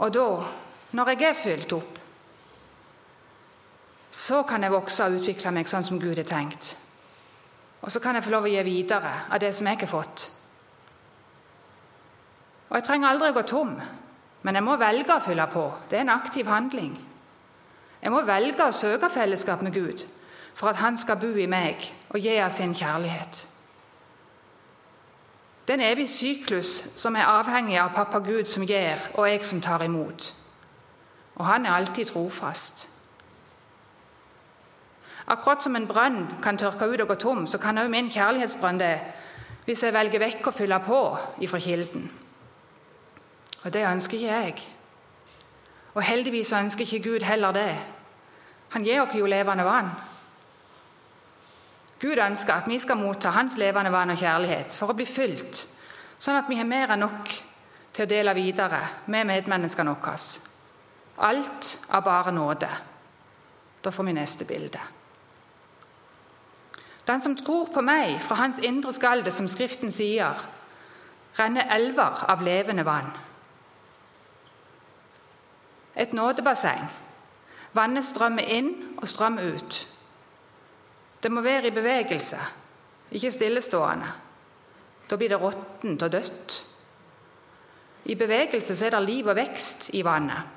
Og 0.00 0.12
da, 0.14 0.28
når 0.97 1.11
jeg 1.12 1.26
er 1.28 1.37
fylt 1.37 1.73
opp, 1.76 1.99
så 4.11 4.42
kan 4.49 4.64
jeg 4.64 4.73
vokse 4.73 5.04
og 5.04 5.18
utvikle 5.20 5.52
meg 5.54 5.68
sånn 5.68 5.85
som 5.87 6.00
Gud 6.00 6.16
har 6.16 6.26
tenkt. 6.26 6.73
Og 7.85 7.92
så 7.92 8.00
kan 8.00 8.16
jeg 8.16 8.25
få 8.25 8.32
lov 8.32 8.49
å 8.49 8.50
gi 8.50 8.62
videre 8.64 9.12
av 9.28 9.40
det 9.40 9.52
som 9.54 9.68
jeg 9.68 9.78
har 9.85 9.90
fått. 9.90 10.25
Og 12.70 12.78
jeg 12.78 12.87
trenger 12.87 13.11
aldri 13.11 13.30
å 13.30 13.37
gå 13.37 13.44
tom, 13.50 13.76
men 14.42 14.56
jeg 14.56 14.64
må 14.64 14.76
velge 14.80 15.14
å 15.14 15.23
fylle 15.23 15.47
på. 15.52 15.66
Det 15.90 16.00
er 16.00 16.06
en 16.06 16.16
aktiv 16.16 16.49
handling. 16.49 16.97
Jeg 18.00 18.12
må 18.12 18.25
velge 18.25 18.64
å 18.64 18.73
søke 18.73 19.12
fellesskap 19.12 19.61
med 19.62 19.76
Gud 19.76 20.06
for 20.54 20.73
at 20.73 20.80
Han 20.80 20.97
skal 20.97 21.20
bo 21.20 21.30
i 21.37 21.49
meg 21.50 21.85
og 22.11 22.20
gi 22.20 22.38
av 22.40 22.50
sin 22.52 22.75
kjærlighet. 22.75 23.50
Det 25.70 25.76
er 25.76 25.86
en 25.86 25.92
evig 25.92 26.08
syklus 26.10 26.66
som 26.98 27.14
er 27.14 27.28
avhengig 27.30 27.76
av 27.78 27.92
pappa 27.94 28.18
Gud 28.18 28.48
som 28.50 28.64
gir, 28.66 28.98
og 29.14 29.28
jeg 29.30 29.44
som 29.46 29.60
tar 29.62 29.84
imot. 29.84 30.32
Og 31.36 31.46
han 31.46 31.66
er 31.66 31.70
alltid 31.70 32.10
trofast. 32.10 32.88
Akkurat 35.30 35.62
som 35.62 35.76
en 35.76 35.86
brønn 35.86 36.26
kan 36.42 36.58
tørke 36.58 36.90
ut 36.90 37.00
og 37.00 37.08
gå 37.08 37.14
tom, 37.14 37.46
så 37.46 37.58
kan 37.62 37.78
også 37.78 37.88
min 37.88 38.10
kjærlighetsbrønn 38.10 38.82
det 38.82 38.96
hvis 39.64 39.84
jeg 39.86 39.94
velger 39.94 40.24
vekk 40.24 40.50
å 40.50 40.56
fylle 40.58 40.82
på 40.82 41.00
ifra 41.46 41.62
kilden. 41.62 42.10
Og 43.64 43.72
det 43.72 43.86
ønsker 43.86 44.18
ikke 44.18 44.34
jeg. 44.42 44.68
Og 45.94 46.02
heldigvis 46.02 46.52
ønsker 46.52 46.82
ikke 46.82 47.12
Gud 47.12 47.22
heller 47.30 47.54
det. 47.54 47.76
Han 48.74 48.82
gir 48.82 49.04
oss 49.04 49.14
jo 49.14 49.30
levende 49.30 49.64
vann. 49.64 49.94
Gud 52.00 52.19
ønsker 52.19 52.54
at 52.54 52.69
vi 52.69 52.78
skal 52.80 52.97
motta 52.97 53.30
Hans 53.35 53.59
levende 53.61 53.92
vann 53.92 54.11
og 54.11 54.19
kjærlighet 54.19 54.76
for 54.76 54.92
å 54.92 54.97
bli 54.97 55.04
fylt, 55.09 55.64
sånn 56.19 56.38
at 56.40 56.49
vi 56.49 56.57
har 56.57 56.69
mer 56.69 56.95
enn 56.95 57.04
nok 57.04 57.35
til 57.92 58.07
å 58.07 58.09
dele 58.09 58.35
videre 58.35 58.80
med 59.12 59.28
medmenneskene 59.28 59.92
våre. 59.92 60.14
Alt 61.21 61.66
av 61.92 62.04
bare 62.04 62.33
nåde. 62.33 62.71
Da 63.85 63.90
får 63.92 64.04
vi 64.04 64.16
neste 64.16 64.47
bilde. 64.49 64.80
Den 67.07 67.21
som 67.21 67.37
tror 67.37 67.69
på 67.75 67.83
meg, 67.85 68.21
fra 68.23 68.38
hans 68.40 68.61
indre 68.64 68.92
skal 68.92 69.25
det, 69.25 69.33
som 69.33 69.49
Skriften 69.49 69.92
sier, 69.92 70.37
renner 71.37 71.69
elver 71.75 72.25
av 72.28 72.45
levende 72.45 72.85
vann. 72.87 73.11
Et 75.97 76.12
nådebasseng. 76.12 76.87
Vannet 77.75 78.04
strømmer 78.04 78.47
inn 78.49 78.71
og 78.97 79.09
strømmer 79.09 79.57
ut. 79.57 79.80
Det 81.22 81.32
må 81.32 81.40
være 81.44 81.68
i 81.68 81.74
bevegelse, 81.76 82.38
ikke 83.12 83.30
stillestående. 83.30 84.12
Da 85.10 85.16
blir 85.16 85.28
det 85.28 85.40
råttent 85.40 86.02
og 86.02 86.12
dødt. 86.12 86.56
I 88.04 88.14
bevegelse 88.14 88.76
så 88.76 88.86
er 88.86 88.96
det 88.96 89.02
liv 89.08 89.28
og 89.28 89.36
vekst 89.36 89.90
i 89.94 90.04
vannet. 90.06 90.56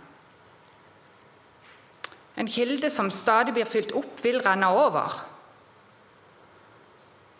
En 2.37 2.47
kilde 2.49 2.89
som 2.89 3.11
stadig 3.11 3.53
blir 3.53 3.69
fylt 3.69 3.91
opp, 3.97 4.15
vil 4.23 4.41
renne 4.41 4.69
over. 4.73 5.17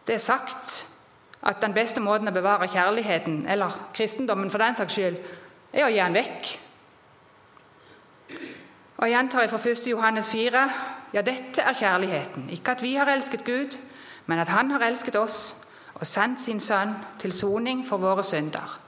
Det 0.08 0.15
er 0.15 0.22
sagt 0.22 0.74
at 1.44 1.62
den 1.63 1.74
beste 1.74 2.01
måten 2.03 2.30
å 2.30 2.36
bevare 2.36 2.70
kjærligheten, 2.72 3.46
eller 3.50 3.74
kristendommen 3.96 4.51
for 4.51 4.62
den 4.62 4.75
saks 4.77 4.94
skyld, 4.94 5.18
er 5.74 5.88
å 5.88 5.92
gi 5.92 6.01
den 6.01 6.20
vekk. 6.20 6.51
Og 8.98 9.08
Jeg 9.08 9.15
gjentar 9.15 9.50
fra 9.50 9.60
1. 9.72 9.88
Johannes 9.89 10.30
4.: 10.30 10.68
ja, 11.13 11.22
dette 11.22 11.62
er 11.62 11.77
kjærligheten. 11.77 12.50
Ikke 12.50 12.74
at 12.74 12.82
vi 12.82 12.96
har 12.98 13.10
elsket 13.12 13.46
Gud, 13.46 13.77
men 14.25 14.39
at 14.39 14.48
Han 14.48 14.72
har 14.72 14.82
elsket 14.88 15.15
oss 15.15 15.70
og 15.93 16.08
sendt 16.08 16.41
sin 16.41 16.60
Sønn 16.60 16.96
til 17.20 17.34
soning 17.34 17.84
for 17.88 17.98
våre 17.98 18.24
synder. 18.24 18.79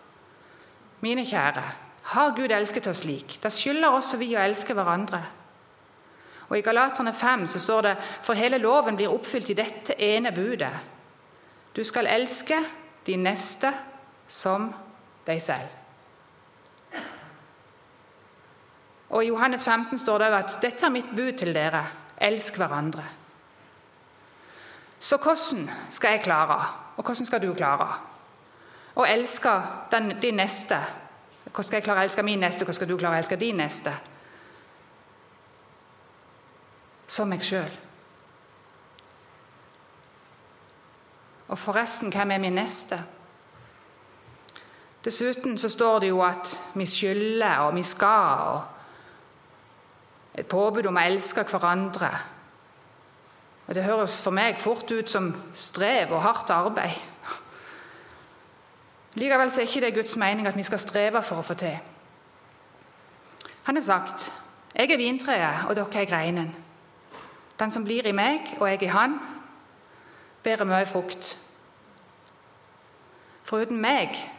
Mine 1.01 1.25
kjære, 1.25 1.63
har 2.03 2.36
Gud 2.36 2.51
elsket 2.51 2.88
oss 2.88 3.03
slik? 3.03 3.38
Da 3.44 3.50
skylder 3.50 3.94
også 3.94 4.17
vi 4.17 4.34
å 4.36 4.41
elske 4.41 4.74
hverandre. 4.74 5.22
Og 6.50 6.58
I 6.58 6.62
Galaterne 6.62 7.13
5 7.13 7.48
så 7.48 7.60
står 7.60 7.82
det 7.82 7.96
for 8.24 8.38
hele 8.38 8.58
loven 8.62 8.98
blir 8.98 9.13
oppfylt 9.13 9.50
i 9.50 9.58
dette 9.58 9.96
ene 10.01 10.32
budet. 10.32 10.74
Du 11.75 11.84
skal 11.84 12.08
elske 12.08 12.58
de 13.05 13.17
neste 13.17 13.72
som 14.27 14.70
deg 15.25 15.41
selv. 15.41 15.74
Og 19.10 19.24
I 19.24 19.27
Johannes 19.27 19.65
15 19.65 20.00
står 20.00 20.22
det 20.22 20.32
at 20.34 20.58
dette 20.62 20.86
er 20.86 20.94
mitt 20.94 21.13
bud 21.15 21.38
til 21.38 21.53
dere 21.53 21.84
Elsk 22.22 22.58
hverandre. 22.58 23.04
Så 25.00 25.18
hvordan 25.18 25.70
skal 25.92 26.12
jeg 26.12 26.24
klare, 26.24 26.66
og 26.98 27.04
hvordan 27.04 27.26
skal 27.26 27.42
du 27.42 27.54
klare, 27.54 27.88
å 28.96 29.04
elske 29.06 29.52
den, 29.92 30.16
din 30.22 30.40
neste? 30.40 30.80
Hvordan 31.44 31.64
skal 31.64 31.78
jeg 31.78 31.84
klare 31.84 32.04
å 32.04 32.08
elske 32.08 32.24
min 32.24 32.40
neste, 32.40 32.64
hvordan 32.64 32.80
skal 32.80 32.90
du 32.90 32.98
klare 32.98 33.20
å 33.20 33.22
elske 33.22 33.40
din 33.40 33.60
neste? 33.60 33.92
Som 37.08 37.30
meg 37.30 37.44
sjøl. 37.46 37.76
Og 41.48 41.60
forresten, 41.60 42.10
hvem 42.10 42.32
er 42.32 42.42
min 42.42 42.58
neste? 42.58 42.98
Dessuten 45.06 45.58
så 45.58 45.70
står 45.70 46.00
det 46.00 46.08
jo 46.10 46.24
at 46.26 46.56
vi 46.74 46.86
skylder 46.90 47.68
og 47.68 47.76
vi 47.76 47.84
skal, 47.86 48.48
og 48.56 48.75
et 50.36 50.48
påbud 50.48 50.86
om 50.86 50.98
å 51.00 51.06
elske 51.08 51.44
hverandre. 51.48 52.10
Og 53.68 53.75
Det 53.75 53.84
høres 53.84 54.22
for 54.22 54.36
meg 54.36 54.60
fort 54.62 54.92
ut 54.92 55.10
som 55.10 55.32
strev 55.56 56.12
og 56.13 56.22
hardt 56.22 56.50
arbeid. 56.54 57.00
Likevel 59.15 59.48
er 59.48 59.63
ikke 59.63 59.82
det 59.82 59.94
Guds 59.96 60.18
mening 60.18 60.48
at 60.48 60.58
vi 60.58 60.63
skal 60.63 60.80
streve 60.80 61.24
for 61.24 61.39
å 61.39 61.46
få 61.46 61.54
til. 61.54 61.77
Han 63.63 63.75
har 63.75 63.84
sagt, 63.84 64.34
'Jeg 64.75 64.92
er 64.92 64.98
vintreet, 64.98 65.65
og 65.68 65.75
dere 65.75 66.01
er 66.01 66.06
greinen.' 66.06 66.56
'Den 67.60 67.72
som 67.72 67.84
blir 67.84 68.06
i 68.06 68.12
meg, 68.12 68.58
og 68.60 68.70
jeg 68.70 68.84
i 68.84 68.86
Han, 68.86 69.20
bærer 70.44 70.65
mye 70.65 70.86
frukt.' 70.86 71.38
For 73.44 73.58
uten 73.58 73.77
meg 73.77 74.32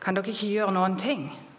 kan 0.00 0.16
dere 0.16 0.28
ikke 0.28 0.46
gjøre 0.46 0.72
noen 0.72 0.98
ting. 0.98 1.51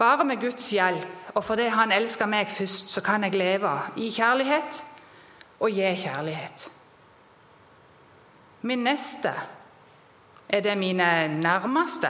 Bare 0.00 0.24
med 0.24 0.40
Guds 0.40 0.70
hjelp 0.72 1.34
og 1.34 1.44
fordi 1.44 1.68
Han 1.68 1.92
elsker 1.92 2.26
meg 2.26 2.48
først, 2.48 2.90
så 2.90 3.02
kan 3.04 3.24
jeg 3.24 3.36
leve 3.36 3.70
i 3.96 4.10
kjærlighet 4.10 4.82
og 5.60 5.70
gi 5.70 5.94
kjærlighet. 5.96 6.70
Min 8.62 8.84
neste 8.84 9.32
er 10.48 10.60
det 10.60 10.78
mine 10.78 11.28
nærmeste, 11.40 12.08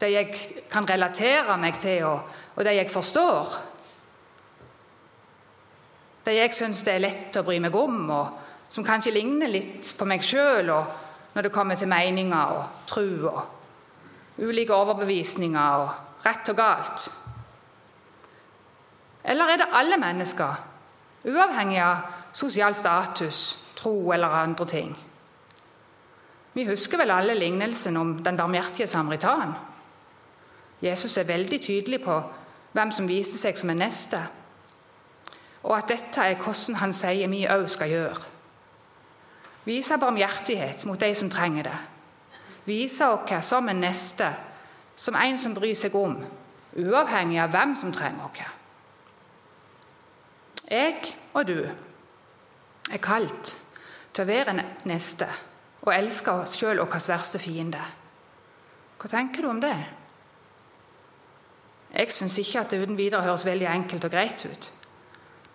det 0.00 0.12
jeg 0.12 0.34
kan 0.70 0.88
relatere 0.90 1.56
meg 1.58 1.78
til, 1.78 2.04
og, 2.04 2.64
de 2.64 2.74
jeg 2.74 2.90
forstår. 2.90 3.56
Det 6.26 6.34
jeg 6.36 6.54
syns 6.54 6.82
det 6.84 6.94
er 6.94 7.04
lett 7.04 7.36
å 7.36 7.44
bry 7.46 7.58
meg 7.62 7.74
om, 7.74 8.10
og 8.10 8.26
som 8.68 8.84
kanskje 8.84 9.14
ligner 9.14 9.50
litt 9.50 9.94
på 9.98 10.04
meg 10.04 10.24
sjøl 10.24 10.72
når 11.34 11.42
det 11.42 11.52
kommer 11.52 11.74
til 11.74 11.88
meninger 11.88 12.56
og 12.56 12.64
tro 12.86 13.06
og 13.30 14.42
ulike 14.42 14.74
overbevisninger 14.74 15.84
og 15.84 16.05
rett 16.26 16.48
og 16.50 16.58
galt. 16.58 17.06
Eller 19.26 19.52
er 19.52 19.62
det 19.62 19.72
alle 19.74 19.98
mennesker, 19.98 20.58
uavhengig 21.26 21.80
av 21.82 22.06
sosial 22.36 22.74
status, 22.74 23.40
tro 23.78 24.12
eller 24.12 24.34
andre 24.42 24.66
ting? 24.66 24.92
Vi 26.56 26.64
husker 26.64 26.98
vel 26.98 27.10
alle 27.12 27.34
lignelsen 27.34 27.96
om 27.96 28.14
den 28.24 28.36
barmhjertige 28.36 28.86
samaritan. 28.86 29.52
Jesus 30.80 31.16
er 31.16 31.28
veldig 31.28 31.60
tydelig 31.60 32.00
på 32.04 32.20
hvem 32.72 32.92
som 32.92 33.08
viste 33.08 33.36
seg 33.36 33.58
som 33.58 33.70
en 33.72 33.80
neste, 33.80 34.20
og 35.66 35.74
at 35.76 35.90
dette 35.90 36.22
er 36.22 36.38
hvordan 36.38 36.78
han 36.80 36.94
sier 36.94 37.28
vi 37.28 37.46
òg 37.50 37.66
skal 37.68 37.90
gjøre. 37.90 38.24
Vise 39.66 39.98
barmhjertighet 39.98 40.84
mot 40.86 41.00
de 41.00 41.10
som 41.14 41.30
trenger 41.30 41.66
det. 41.66 41.78
Vise 42.66 43.08
oss 43.10 43.48
som 43.48 43.68
en 43.68 43.80
neste, 43.82 44.28
som 44.96 45.16
en 45.20 45.38
som 45.38 45.54
bryr 45.54 45.76
seg 45.76 45.94
om, 45.98 46.16
uavhengig 46.76 47.40
av 47.42 47.52
hvem 47.52 47.76
som 47.76 47.92
trenger 47.92 48.24
oss. 48.26 48.52
Jeg 50.66 50.96
og 51.36 51.46
du 51.46 51.60
er 51.62 53.02
kalt 53.02 53.52
til 54.12 54.24
å 54.24 54.28
være 54.28 54.56
neste 54.88 55.28
og 55.86 55.92
elske 55.94 56.32
oss 56.32 56.56
sjøl 56.58 56.80
vår 56.80 57.06
verste 57.12 57.38
fiende. 57.38 57.82
Hva 58.96 59.12
tenker 59.12 59.44
du 59.44 59.50
om 59.52 59.60
det? 59.62 59.76
Jeg 61.96 62.12
syns 62.12 62.38
ikke 62.42 62.64
at 62.64 62.72
det 62.72 62.82
uten 62.82 62.98
videre 62.98 63.22
høres 63.24 63.46
veldig 63.46 63.68
enkelt 63.70 64.08
og 64.08 64.12
greit 64.12 64.42
ut. 64.48 64.70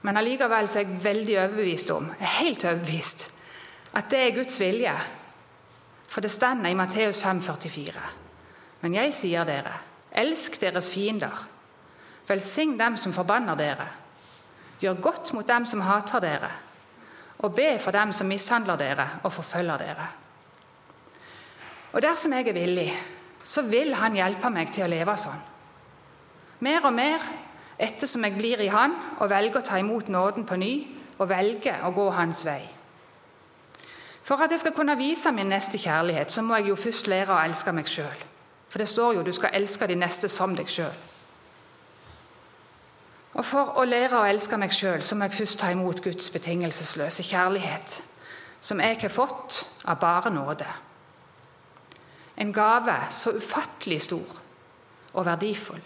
Men 0.02 0.18
allikevel 0.18 0.66
er 0.66 0.80
jeg 0.80 1.04
veldig 1.04 1.36
overbevist 1.44 1.92
om, 1.94 2.08
er 2.18 2.38
helt 2.40 2.64
overbevist, 2.66 3.28
at 3.94 4.08
det 4.10 4.22
er 4.24 4.36
Guds 4.38 4.58
vilje. 4.62 4.96
For 6.08 6.24
det 6.24 6.32
står 6.32 6.66
i 6.68 6.76
Matteus 6.76 7.22
5,44. 7.24 8.08
Men 8.82 8.98
jeg 8.98 9.14
sier 9.14 9.46
dere, 9.46 9.74
elsk 10.12 10.58
deres 10.62 10.90
fiender. 10.94 11.36
Velsign 12.28 12.78
dem 12.80 12.98
som 12.98 13.14
forbanner 13.14 13.58
dere. 13.60 13.88
Gjør 14.82 15.02
godt 15.02 15.34
mot 15.38 15.48
dem 15.48 15.66
som 15.70 15.84
hater 15.86 16.24
dere. 16.24 16.50
Og 17.42 17.54
be 17.56 17.76
for 17.82 17.94
dem 17.94 18.12
som 18.14 18.30
mishandler 18.30 18.78
dere 18.78 19.08
og 19.24 19.34
forfølger 19.34 19.82
dere. 19.82 20.08
Og 21.92 22.02
dersom 22.02 22.34
jeg 22.34 22.48
er 22.48 22.56
villig, 22.56 22.90
så 23.44 23.62
vil 23.68 23.96
Han 23.96 24.16
hjelpe 24.16 24.50
meg 24.50 24.72
til 24.72 24.86
å 24.86 24.92
leve 24.92 25.18
sånn. 25.18 25.42
Mer 26.62 26.86
og 26.86 26.94
mer 26.94 27.24
ettersom 27.82 28.24
jeg 28.26 28.38
blir 28.38 28.62
i 28.62 28.70
Han 28.72 28.94
og 29.20 29.30
velger 29.30 29.60
å 29.60 29.66
ta 29.66 29.80
imot 29.82 30.10
nåden 30.14 30.46
på 30.46 30.58
ny 30.62 30.74
og 31.18 31.30
velger 31.30 31.84
å 31.86 31.92
gå 31.94 32.10
Hans 32.16 32.46
vei. 32.46 32.62
For 34.22 34.42
at 34.42 34.54
jeg 34.54 34.62
skal 34.62 34.76
kunne 34.76 34.98
vise 34.98 35.32
min 35.34 35.50
neste 35.50 35.82
kjærlighet, 35.82 36.32
så 36.32 36.44
må 36.46 36.56
jeg 36.60 36.70
jo 36.70 36.78
først 36.80 37.10
lære 37.10 37.34
å 37.34 37.42
elske 37.42 37.74
meg 37.74 37.90
sjøl. 37.90 38.28
For 38.72 38.80
det 38.80 38.88
står 38.88 39.18
jo 39.18 39.24
du 39.28 39.34
skal 39.36 39.58
elske 39.58 39.88
de 39.88 39.98
neste 40.00 40.30
som 40.32 40.56
deg 40.56 40.70
sjøl. 40.72 40.94
Og 43.36 43.46
for 43.48 43.76
å 43.80 43.84
lære 43.88 44.20
å 44.20 44.28
elske 44.28 44.60
meg 44.60 44.72
sjøl, 44.76 45.04
så 45.04 45.16
må 45.16 45.28
jeg 45.28 45.36
først 45.42 45.60
ta 45.60 45.72
imot 45.72 46.00
Guds 46.04 46.30
betingelsesløse 46.32 47.24
kjærlighet, 47.24 47.98
som 48.62 48.80
jeg 48.84 49.00
har 49.02 49.12
fått 49.12 49.60
av 49.92 50.00
bare 50.00 50.32
nåde. 50.32 50.68
En 52.40 52.52
gave 52.56 52.96
så 53.12 53.36
ufattelig 53.36 54.02
stor 54.08 54.40
og 55.14 55.26
verdifull. 55.28 55.84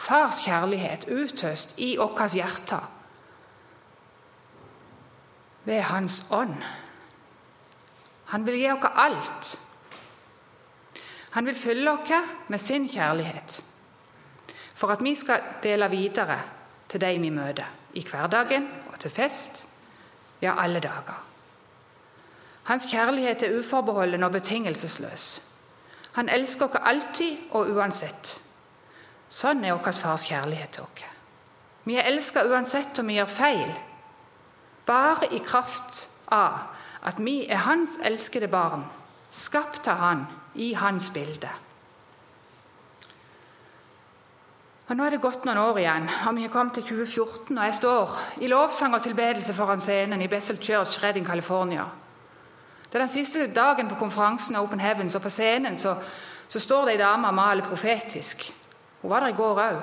Fars 0.00 0.44
kjærlighet 0.44 1.08
utøst 1.08 1.78
i 1.78 1.94
vårt 1.96 2.36
hjerte 2.36 2.80
ved 5.64 5.82
Hans 5.82 6.28
ånd. 6.32 6.56
Han 8.32 8.46
vil 8.46 8.60
gi 8.60 8.70
oss 8.72 8.88
alt. 8.94 9.50
Han 11.30 11.46
vil 11.46 11.54
fylle 11.54 11.92
oss 11.92 12.10
med 12.48 12.58
sin 12.58 12.88
kjærlighet 12.88 13.60
for 14.80 14.88
at 14.94 15.02
vi 15.04 15.14
skal 15.14 15.42
dele 15.62 15.90
videre 15.92 16.38
til 16.88 17.00
de 17.00 17.18
vi 17.20 17.30
møter, 17.30 17.66
i 17.94 18.02
hverdagen 18.06 18.68
og 18.92 18.98
til 18.98 19.10
fest, 19.10 19.66
ja, 20.40 20.54
alle 20.56 20.80
dager. 20.80 21.18
Hans 22.64 22.86
kjærlighet 22.86 23.42
er 23.42 23.58
uforbeholden 23.58 24.22
og 24.22 24.32
betingelsesløs. 24.32 25.26
Han 26.12 26.28
elsker 26.28 26.66
oss 26.66 26.80
alltid 26.80 27.36
og 27.50 27.70
uansett. 27.76 28.32
Sånn 29.28 29.64
er 29.64 29.76
vår 29.76 29.92
fars 29.92 30.26
kjærlighet 30.30 30.72
til 30.78 30.86
oss. 30.86 31.04
Vi 31.84 31.96
er 31.96 32.08
elsket 32.08 32.48
uansett 32.50 32.98
om 33.00 33.08
vi 33.08 33.16
gjør 33.18 33.30
feil, 33.32 33.70
bare 34.86 35.28
i 35.34 35.40
kraft 35.44 36.00
av 36.32 36.70
at 37.06 37.20
vi 37.20 37.44
er 37.48 37.64
hans 37.64 37.98
elskede 38.04 38.48
barn, 38.52 38.84
skapt 39.30 39.88
av 39.88 39.96
han 39.96 40.26
i 40.54 40.72
hans 40.74 41.10
bilde. 41.14 41.48
Og 44.90 44.96
Nå 44.98 45.04
er 45.06 45.14
det 45.14 45.22
gått 45.22 45.44
noen 45.46 45.60
år 45.62 45.76
igjen, 45.78 46.08
og 46.26 46.34
vi 46.34 46.42
har 46.42 46.50
kommet 46.50 46.74
til 46.74 46.82
2014, 46.82 47.54
og 47.54 47.64
jeg 47.64 47.74
står 47.76 48.14
i 48.42 48.48
lovsang 48.50 48.96
og 48.96 49.02
tilbedelse 49.04 49.54
foran 49.54 49.82
scenen 49.82 50.22
i 50.22 50.28
Bessel 50.28 50.58
Church, 50.58 50.98
Redding, 51.04 51.26
California. 51.26 51.84
Det 52.90 52.98
er 52.98 53.04
den 53.04 53.12
siste 53.12 53.46
dagen 53.54 53.88
på 53.88 53.94
konferansen 54.00 54.58
Open 54.58 54.80
Heavens, 54.82 55.14
og 55.14 55.22
på 55.22 55.30
scenen 55.30 55.76
så, 55.78 55.94
så 56.48 56.58
står 56.58 56.84
det 56.88 56.96
ei 56.96 57.02
dame 57.04 57.30
og 57.30 57.38
maler 57.38 57.62
profetisk. 57.62 58.48
Hun 59.02 59.12
var 59.12 59.22
der 59.22 59.30
i 59.30 59.38
går 59.38 59.62
òg. 59.62 59.78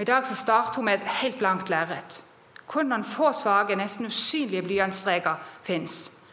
I 0.00 0.04
dag 0.04 0.26
så 0.26 0.34
starter 0.34 0.76
hun 0.76 0.84
med 0.84 1.00
et 1.00 1.10
helt 1.18 1.38
blankt 1.38 1.70
lerret. 1.70 2.20
Kun 2.66 2.86
noen 2.86 3.04
få 3.04 3.32
svake, 3.34 3.74
nesten 3.74 4.06
usynlige 4.06 4.62
blyantstreker 4.62 5.42
fins. 5.66 6.25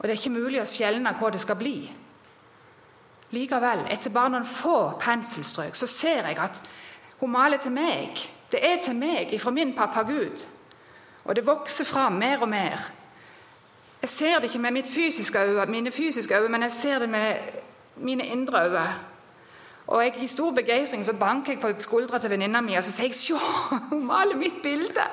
Og 0.00 0.08
det 0.08 0.14
er 0.14 0.20
ikke 0.20 0.32
mulig 0.32 0.62
å 0.62 0.68
skjelne 0.68 1.12
hva 1.12 1.28
det 1.30 1.40
skal 1.42 1.58
bli. 1.60 1.76
Likevel, 3.36 3.84
etter 3.92 4.14
bare 4.14 4.32
noen 4.32 4.48
få 4.48 4.96
penselstrøk, 4.98 5.76
så 5.76 5.86
ser 5.86 6.24
jeg 6.24 6.38
at 6.40 6.62
hun 7.20 7.30
maler 7.30 7.60
til 7.60 7.74
meg. 7.76 8.16
Det 8.50 8.62
er 8.64 8.80
til 8.82 8.96
meg 8.96 9.34
ifra 9.36 9.52
min 9.54 9.74
pappa 9.76 10.02
Gud. 10.08 10.40
Og 11.28 11.36
det 11.36 11.44
vokser 11.46 11.84
fram 11.84 12.16
mer 12.18 12.40
og 12.40 12.48
mer. 12.48 12.88
Jeg 14.00 14.08
ser 14.08 14.40
det 14.40 14.48
ikke 14.48 14.58
med 14.58 14.88
fysiske 14.88 15.38
øye, 15.38 15.66
mine 15.68 15.92
fysiske 15.92 16.34
øyne, 16.34 16.48
men 16.48 16.62
jeg 16.62 16.72
ser 16.72 16.98
det 16.98 17.08
med 17.08 17.36
mine 17.96 18.26
indre 18.26 18.64
øyne. 18.64 18.88
Og 19.86 20.04
jeg, 20.04 20.14
I 20.22 20.26
stor 20.26 20.50
begeistring 20.50 21.04
så 21.06 21.12
banker 21.18 21.52
jeg 21.52 21.60
på 21.60 21.68
skuldra 21.78 22.18
til 22.18 22.30
venninna 22.30 22.60
mi 22.60 22.76
og 22.78 22.84
så 22.84 22.90
sier 22.90 23.10
jeg, 23.10 23.14
«Sjå, 23.14 23.38
hun 23.90 24.06
maler 24.06 24.36
mitt 24.36 24.62
bilde! 24.62 25.06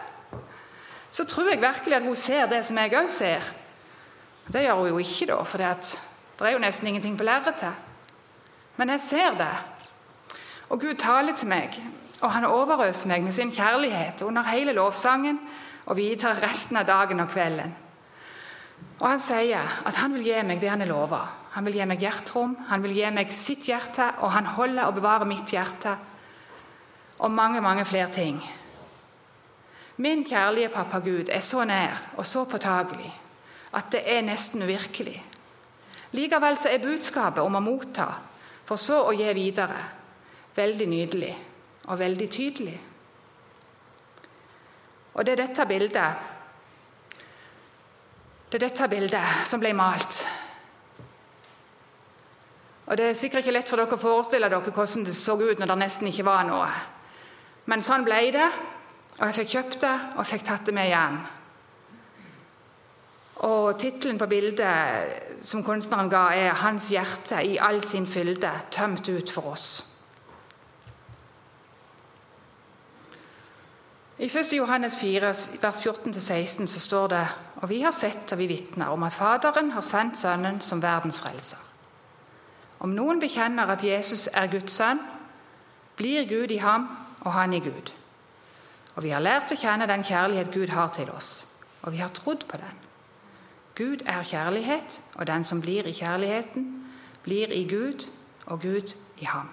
Så 1.11 1.25
tror 1.25 1.49
jeg 1.49 1.61
virkelig 1.61 1.95
at 1.95 2.03
hun 2.03 2.15
ser 2.15 2.45
det 2.45 2.65
som 2.65 2.77
jeg 2.77 2.93
òg 2.93 3.09
ser. 3.09 3.53
Det 4.47 4.63
gjør 4.63 4.79
hun 4.79 4.87
jo 4.87 4.99
ikke, 5.03 5.27
da, 5.27 5.41
for 5.43 5.59
det 5.59 6.47
er 6.47 6.55
jo 6.55 6.63
nesten 6.63 6.87
ingenting 6.87 7.17
på 7.19 7.25
lerretet. 7.27 7.73
Men 8.77 8.93
jeg 8.93 9.03
ser 9.03 9.35
det. 9.39 9.55
Og 10.69 10.79
Gud 10.79 10.95
taler 10.99 11.35
til 11.35 11.49
meg, 11.51 11.75
og 12.21 12.31
han 12.31 12.45
overøser 12.45 13.11
meg 13.11 13.25
med 13.25 13.35
sin 13.35 13.51
kjærlighet 13.51 14.21
under 14.23 14.47
hele 14.47 14.75
lovsangen 14.77 15.39
og 15.85 15.97
videre 15.97 16.37
resten 16.43 16.79
av 16.79 16.87
dagen 16.87 17.19
og 17.23 17.29
kvelden. 17.31 17.75
Og 18.99 19.09
Han 19.09 19.19
sier 19.19 19.81
at 19.85 19.95
han 19.95 20.13
vil 20.13 20.25
gi 20.25 20.39
meg 20.43 20.61
det 20.61 20.69
han 20.69 20.81
har 20.81 20.89
lova. 20.89 21.21
Han 21.53 21.65
vil 21.65 21.77
gi 21.79 21.85
meg 21.85 22.01
hjerterom, 22.01 22.55
han 22.69 22.83
vil 22.83 22.95
gi 22.97 23.11
meg 23.11 23.31
sitt 23.33 23.65
hjerte, 23.65 24.09
og 24.21 24.31
han 24.31 24.45
holder 24.45 24.87
og 24.87 24.97
bevarer 24.97 25.25
mitt 25.25 25.53
hjerte. 25.53 25.95
Og 27.19 27.31
mange, 27.31 27.61
mange 27.61 27.85
flere 27.85 28.11
ting. 28.13 28.41
Min 29.97 30.25
kjærlige 30.25 30.69
pappa 30.69 30.99
Gud 30.99 31.29
er 31.33 31.41
så 31.41 31.63
nær 31.65 31.97
og 32.17 32.25
så 32.25 32.45
påtagelig 32.45 33.26
at 33.75 33.91
det 33.91 34.03
er 34.07 34.23
nesten 34.23 34.63
uvirkelig. 34.63 35.17
Likevel 36.15 36.57
så 36.57 36.71
er 36.71 36.83
budskapet 36.83 37.43
om 37.43 37.57
å 37.59 37.63
motta, 37.63 38.07
for 38.67 38.79
så 38.79 39.01
å 39.07 39.15
gi 39.15 39.27
videre, 39.35 39.79
veldig 40.55 40.87
nydelig 40.87 41.33
og 41.87 41.99
veldig 41.99 42.29
tydelig. 42.31 42.77
Og 45.17 45.25
det 45.25 45.33
er 45.33 45.43
dette 45.47 45.65
bildet 45.67 46.33
det 48.47 48.61
er 48.61 48.69
dette 48.69 48.87
bildet 48.87 49.47
som 49.47 49.59
ble 49.59 49.73
malt. 49.75 50.21
Og 52.87 52.95
Det 52.95 53.09
er 53.09 53.17
sikkert 53.19 53.43
ikke 53.43 53.57
lett 53.57 53.67
for 53.67 53.81
dere 53.81 53.97
å 53.97 53.99
forestille 53.99 54.47
dere 54.47 54.71
hvordan 54.71 55.03
det 55.03 55.15
så 55.15 55.35
ut 55.35 55.59
når 55.59 55.67
det 55.73 55.79
nesten 55.81 56.07
ikke 56.07 56.23
var 56.23 56.45
noe. 56.47 56.69
Men 57.67 57.83
sånn 57.83 58.05
ble 58.07 58.21
det, 58.31 58.47
og 59.17 59.25
jeg 59.25 59.35
fikk 59.41 59.51
kjøpt 59.51 59.81
det 59.83 59.95
og 60.15 60.29
fikk 60.29 60.45
tatt 60.47 60.69
det 60.69 60.75
med 60.77 60.87
hjem. 60.87 61.19
Og 63.45 63.79
Tittelen 63.79 64.17
på 64.17 64.25
bildet 64.25 65.43
som 65.45 65.63
kunstneren 65.63 66.09
ga, 66.09 66.29
er 66.33 66.53
'Hans 66.53 66.89
hjerte 66.89 67.43
i 67.45 67.57
all 67.61 67.81
sin 67.81 68.07
fylde, 68.07 68.51
tømt 68.71 69.09
ut 69.09 69.29
for 69.29 69.41
oss'. 69.41 69.97
I 74.19 74.25
1. 74.25 74.57
Johannes 74.57 74.97
4, 74.97 75.27
vers 75.61 75.85
14-16 75.85 76.67
så 76.67 76.79
står 76.79 77.07
det 77.07 77.27
og 77.61 77.69
vi 77.69 77.81
har 77.81 77.91
sett 77.91 78.31
og 78.33 78.39
vi 78.39 78.47
vitner 78.47 78.89
om 78.93 79.03
at 79.03 79.13
Faderen 79.13 79.71
har 79.71 79.81
sendt 79.81 80.17
Sønnen 80.17 80.61
som 80.61 80.81
verdens 80.81 81.19
frelser. 81.21 81.57
Om 82.79 82.89
noen 82.93 83.19
bekjenner 83.19 83.69
at 83.73 83.83
Jesus 83.83 84.27
er 84.33 84.49
Guds 84.51 84.73
sønn, 84.73 84.99
blir 85.97 86.27
Gud 86.29 86.51
i 86.53 86.57
ham 86.61 86.89
og 87.21 87.33
han 87.33 87.53
i 87.53 87.59
Gud. 87.59 87.93
Og 88.95 89.03
vi 89.03 89.13
har 89.13 89.21
lært 89.21 89.53
å 89.53 89.57
kjenne 89.57 89.89
den 89.89 90.05
kjærlighet 90.05 90.53
Gud 90.53 90.73
har 90.73 90.89
til 90.93 91.09
oss, 91.13 91.31
og 91.81 91.93
vi 91.93 92.01
har 92.01 92.13
trodd 92.13 92.45
på 92.49 92.57
den. 92.57 92.86
Gud 93.77 94.01
er 94.05 94.23
kjærlighet, 94.23 95.01
og 95.15 95.27
den 95.27 95.43
som 95.43 95.61
blir 95.61 95.85
i 95.85 95.93
kjærligheten, 95.93 96.65
blir 97.23 97.51
i 97.53 97.67
Gud, 97.69 98.07
og 98.45 98.61
Gud 98.61 98.95
i 99.17 99.25
ham. 99.25 99.49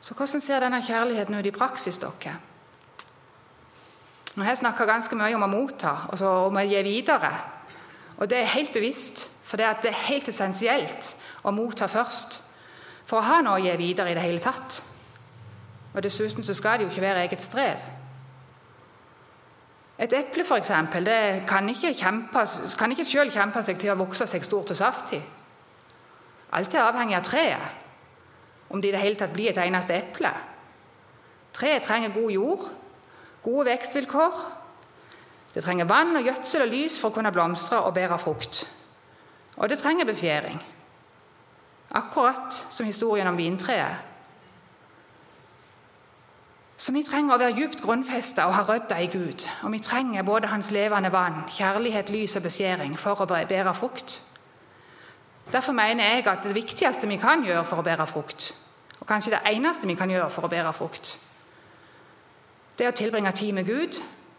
Så 0.00 0.14
hvordan 0.14 0.40
ser 0.40 0.60
denne 0.60 0.82
kjærligheten 0.82 1.34
ut 1.34 1.46
i 1.46 1.50
praksis, 1.50 1.98
dere? 1.98 2.36
Nå 4.36 4.42
har 4.42 4.50
jeg 4.50 4.62
snakka 4.62 4.84
ganske 4.88 5.16
mye 5.16 5.36
om 5.36 5.44
å 5.44 5.50
motta 5.50 5.92
og 6.12 6.22
om 6.48 6.56
å 6.56 6.64
gi 6.64 6.82
videre. 6.82 7.32
Og 8.16 8.30
det 8.30 8.38
er 8.38 8.54
helt 8.54 8.72
bevisst, 8.72 9.26
for 9.44 9.60
det 9.60 9.66
er 9.66 10.04
helt 10.08 10.28
essensielt 10.28 11.10
å 11.44 11.52
motta 11.52 11.88
først 11.88 12.40
for 13.04 13.20
å 13.20 13.26
ha 13.26 13.40
noe 13.44 13.60
å 13.60 13.64
gi 13.64 13.74
videre 13.76 14.12
i 14.12 14.16
det 14.16 14.24
hele 14.24 14.40
tatt. 14.40 14.78
Og 15.92 16.02
Dessuten 16.02 16.44
så 16.44 16.54
skal 16.56 16.78
det 16.78 16.86
jo 16.86 16.92
ikke 16.94 17.04
være 17.04 17.26
eget 17.26 17.42
strev. 17.42 17.82
Et 20.02 20.12
eple 20.18 20.44
for 20.44 20.58
eksempel, 20.58 21.04
det 21.06 21.44
kan 21.46 21.68
ikke, 21.68 21.92
ikke 21.94 23.04
selv 23.04 23.30
kjempe 23.30 23.62
seg 23.62 23.78
til 23.78 23.92
å 23.92 24.00
vokse 24.00 24.26
seg 24.26 24.42
stort 24.42 24.72
og 24.74 24.78
saftig. 24.78 25.20
Alt 26.58 26.74
er 26.74 26.82
avhengig 26.88 27.16
av 27.16 27.26
treet, 27.26 27.78
om 28.72 28.82
det 28.82 28.90
i 28.90 28.94
det 28.96 29.02
hele 29.04 29.20
tatt 29.20 29.32
blir 29.32 29.52
et 29.52 29.60
eneste 29.62 29.94
eple. 29.94 30.32
Treet 31.54 31.86
trenger 31.86 32.14
god 32.16 32.30
jord, 32.32 32.66
gode 33.44 33.68
vekstvilkår. 33.70 34.42
Det 35.54 35.62
trenger 35.62 35.88
vann 35.88 36.16
og 36.16 36.26
gjødsel 36.26 36.66
og 36.66 36.72
lys 36.72 36.98
for 36.98 37.12
å 37.12 37.16
kunne 37.16 37.32
blomstre 37.32 37.78
og 37.84 37.94
bære 37.94 38.18
frukt. 38.18 38.64
Og 39.60 39.68
det 39.68 39.78
trenger 39.78 40.08
beskjæring. 40.08 40.58
Akkurat 42.00 42.52
som 42.52 42.88
historien 42.88 43.28
om 43.28 43.36
vintreet. 43.36 44.11
Så 46.82 46.90
vi 46.90 47.04
trenger 47.06 47.36
å 47.36 47.38
være 47.38 47.54
djupt 47.54 47.82
grunnfesta 47.84 48.48
og 48.48 48.56
ha 48.56 48.62
rødda 48.66 48.96
i 48.98 49.06
Gud. 49.06 49.44
Og 49.62 49.70
vi 49.70 49.78
trenger 49.78 50.24
både 50.26 50.48
Hans 50.50 50.72
levende 50.74 51.12
vann, 51.14 51.44
kjærlighet, 51.46 52.10
lys 52.10 52.34
og 52.40 52.42
beskjæring 52.42 52.96
for 52.98 53.22
å 53.22 53.26
bære 53.28 53.74
frukt. 53.78 54.16
Derfor 55.52 55.76
mener 55.78 56.08
jeg 56.08 56.26
at 56.26 56.42
det 56.42 56.56
viktigste 56.56 57.06
vi 57.06 57.20
kan 57.22 57.44
gjøre 57.46 57.62
for 57.68 57.78
å 57.78 57.84
bære 57.86 58.06
frukt, 58.10 58.48
og 58.98 59.06
kanskje 59.06 59.34
det 59.36 59.40
eneste 59.52 59.86
vi 59.86 59.94
kan 59.94 60.10
gjøre 60.10 60.30
for 60.30 60.48
å 60.48 60.50
bære 60.50 60.72
frukt, 60.74 61.12
det 62.78 62.86
er 62.86 62.90
å 62.90 62.96
tilbringe 62.96 63.32
tid 63.36 63.52
med 63.54 63.68
Gud 63.68 63.98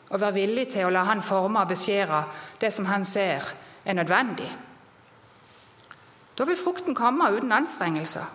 og 0.09 0.19
være 0.19 0.35
villig 0.35 0.67
til 0.73 0.87
å 0.87 0.91
la 0.91 1.03
Han 1.05 1.21
forme 1.23 1.61
og 1.61 1.69
beskjære 1.69 2.23
det 2.59 2.73
som 2.73 2.85
Han 2.89 3.05
ser 3.05 3.53
er 3.85 3.93
nødvendig. 3.93 4.49
Da 6.37 6.43
vil 6.49 6.57
frukten 6.57 6.95
komme 6.95 7.29
uten 7.31 7.51
anstrengelser. 7.51 8.25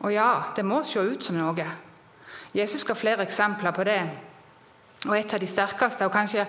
Og 0.00 0.12
ja, 0.12 0.52
det 0.56 0.64
må 0.64 0.82
se 0.84 1.00
ut 1.00 1.24
som 1.24 1.40
noe. 1.40 1.66
Jesus 2.54 2.84
ga 2.84 2.94
flere 2.94 3.22
eksempler 3.22 3.70
på 3.70 3.84
det. 3.84 4.00
Og 5.06 5.18
Et 5.18 5.34
av 5.34 5.40
de 5.40 5.46
sterkeste 5.46 6.06
og 6.06 6.12
kanskje, 6.12 6.46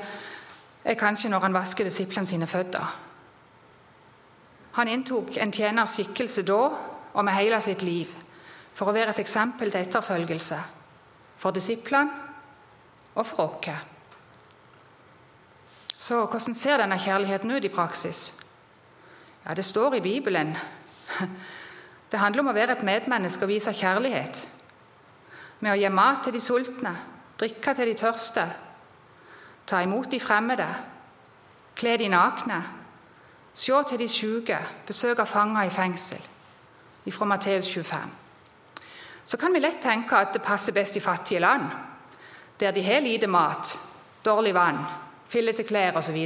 er 0.83 0.93
kanskje 0.93 1.29
når 1.29 1.39
han 1.39 1.53
vasker 1.53 1.83
disiplene 1.83 2.27
sine 2.27 2.47
føtter. 2.47 2.95
Han 4.71 4.87
inntok 4.87 5.37
en 5.37 5.51
tjeners 5.51 5.97
skikkelse 5.97 6.43
da 6.47 6.59
og 7.13 7.25
med 7.25 7.33
hele 7.33 7.61
sitt 7.61 7.81
liv 7.81 8.07
for 8.73 8.89
å 8.89 8.95
være 8.95 9.11
et 9.11 9.19
eksempel 9.19 9.71
til 9.71 9.81
etterfølgelse 9.81 10.59
for 11.39 11.51
disiplene 11.51 12.11
og 13.15 13.25
for 13.25 13.59
oss. 13.59 13.87
Så 15.99 16.25
hvordan 16.25 16.55
ser 16.55 16.77
denne 16.79 16.99
kjærligheten 16.99 17.51
ut 17.51 17.63
i 17.63 17.69
praksis? 17.73 18.45
Ja, 19.45 19.53
Det 19.53 19.65
står 19.65 19.95
i 19.95 20.01
Bibelen. 20.01 20.57
Det 22.11 22.19
handler 22.19 22.41
om 22.41 22.47
å 22.47 22.53
være 22.53 22.71
et 22.71 22.83
medmenneske 22.83 23.43
og 23.43 23.51
vise 23.51 23.73
kjærlighet. 23.73 24.58
Med 25.59 25.73
å 25.73 25.79
gi 25.79 25.89
mat 25.91 26.23
til 26.23 26.35
de 26.35 26.41
sultne, 26.41 26.93
drikke 27.39 27.73
til 27.75 27.89
de 27.91 27.97
tørste, 27.99 28.45
ta 29.67 29.81
imot 29.83 30.11
de 30.11 30.19
fremmede, 30.19 30.67
kle 31.75 31.97
de 31.99 32.07
nakne, 32.11 32.59
se 33.53 33.83
til 33.87 33.99
de 33.99 34.07
syke, 34.07 34.59
besøke 34.87 35.25
fanger 35.25 35.67
i 35.67 35.73
fengsel. 35.73 36.21
Fra 37.09 37.25
Matteus 37.25 37.69
25 37.73 38.09
så 39.29 39.37
kan 39.37 39.53
vi 39.53 39.59
lett 39.61 39.81
tenke 39.81 40.17
at 40.17 40.33
det 40.33 40.41
passer 40.41 40.73
best 40.73 40.95
i 40.97 41.01
fattige 41.01 41.39
land, 41.39 41.67
der 42.59 42.71
de 42.73 42.81
har 42.81 43.01
lite 43.01 43.27
mat, 43.27 43.75
dårlig 44.25 44.53
vann, 44.53 44.79
fillete 45.29 45.63
klær 45.63 45.97
osv. 46.01 46.17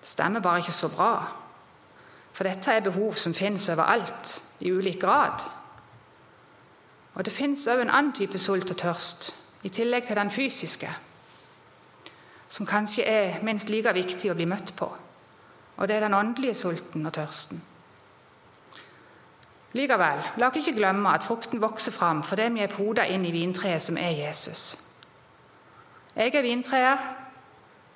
Det 0.00 0.08
stemmer 0.08 0.40
bare 0.40 0.58
ikke 0.62 0.72
så 0.72 0.90
bra. 0.94 1.14
For 2.32 2.46
dette 2.46 2.72
er 2.72 2.86
behov 2.86 3.18
som 3.18 3.34
finnes 3.34 3.68
overalt, 3.68 4.42
i 4.60 4.70
ulik 4.70 5.00
grad. 5.02 5.42
Og 7.20 7.24
det 7.24 7.34
finnes 7.36 7.66
òg 7.68 7.82
en 7.84 7.90
annen 7.92 8.14
type 8.16 8.38
sult 8.40 8.70
og 8.72 8.78
tørst, 8.80 9.26
i 9.60 9.68
tillegg 9.68 10.06
til 10.08 10.16
den 10.16 10.30
fysiske, 10.32 10.88
som 12.48 12.66
kanskje 12.66 13.04
er 13.04 13.42
minst 13.44 13.68
like 13.68 13.92
viktig 13.92 14.30
å 14.32 14.36
bli 14.38 14.46
møtt 14.48 14.72
på. 14.78 14.88
Og 15.76 15.88
det 15.88 15.98
er 15.98 16.06
den 16.06 16.16
åndelige 16.16 16.56
sulten 16.56 17.04
og 17.04 17.12
tørsten. 17.12 17.60
Likevel, 19.76 20.24
la 20.40 20.48
oss 20.48 20.62
ikke 20.62 20.78
glemme 20.80 21.12
at 21.12 21.28
frukten 21.28 21.60
vokser 21.60 21.92
fram 21.92 22.24
fordi 22.24 22.48
vi 22.56 22.64
er 22.64 22.72
poda 22.72 23.04
inn 23.04 23.28
i 23.28 23.36
vintreet 23.36 23.84
som 23.84 24.00
er 24.00 24.16
Jesus. 24.22 24.64
Jeg 26.16 26.32
er 26.32 26.48
vintreet, 26.48 27.06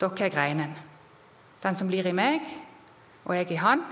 dere 0.04 0.28
er 0.28 0.36
greinen. 0.36 0.78
Den 1.64 1.80
som 1.80 1.88
blir 1.88 2.12
i 2.12 2.12
meg, 2.12 2.44
og 3.24 3.40
jeg 3.40 3.56
i 3.56 3.62
han, 3.64 3.88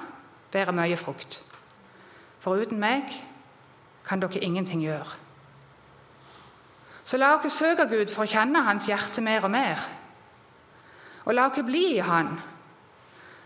bærer 0.53 0.77
mye 0.77 1.01
frukt. 1.01 1.40
For 2.45 2.61
uten 2.61 2.85
meg 2.85 3.09
kan 4.07 4.21
dere 4.21 4.43
ingenting 4.43 4.83
gjøre. 4.83 5.19
Så 7.05 7.19
la 7.19 7.35
oss 7.37 7.59
søke 7.59 7.88
Gud 7.91 8.11
for 8.11 8.25
å 8.25 8.31
kjenne 8.31 8.62
Hans 8.67 8.87
hjerte 8.87 9.23
mer 9.25 9.45
og 9.45 9.51
mer. 9.51 9.81
Og 11.27 11.35
la 11.35 11.49
oss 11.51 11.65
bli 11.67 11.97
i 11.97 12.05
Han, 12.07 12.37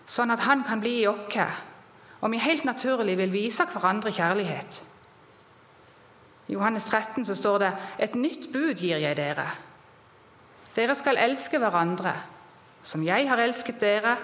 sånn 0.07 0.31
at 0.33 0.45
Han 0.49 0.64
kan 0.64 0.81
bli 0.81 1.01
i 1.03 1.09
oss 1.09 1.40
og 2.21 2.33
vi 2.33 2.40
helt 2.40 2.64
naturlig 2.64 3.16
vil 3.19 3.33
vise 3.33 3.66
hverandre 3.71 4.11
kjærlighet. 4.11 4.79
I 6.49 6.55
Johannes 6.55 6.87
13 6.88 7.27
så 7.27 7.35
står 7.35 7.59
det 7.59 7.73
et 8.07 8.14
nytt 8.14 8.49
bud 8.53 8.81
gir 8.81 9.03
jeg 9.03 9.16
dere. 9.19 9.47
Dere 10.77 10.95
skal 10.95 11.21
elske 11.21 11.61
hverandre. 11.61 12.14
Som 12.87 13.03
jeg 13.03 13.29
har 13.29 13.40
elsket 13.42 13.81
dere, 13.83 14.14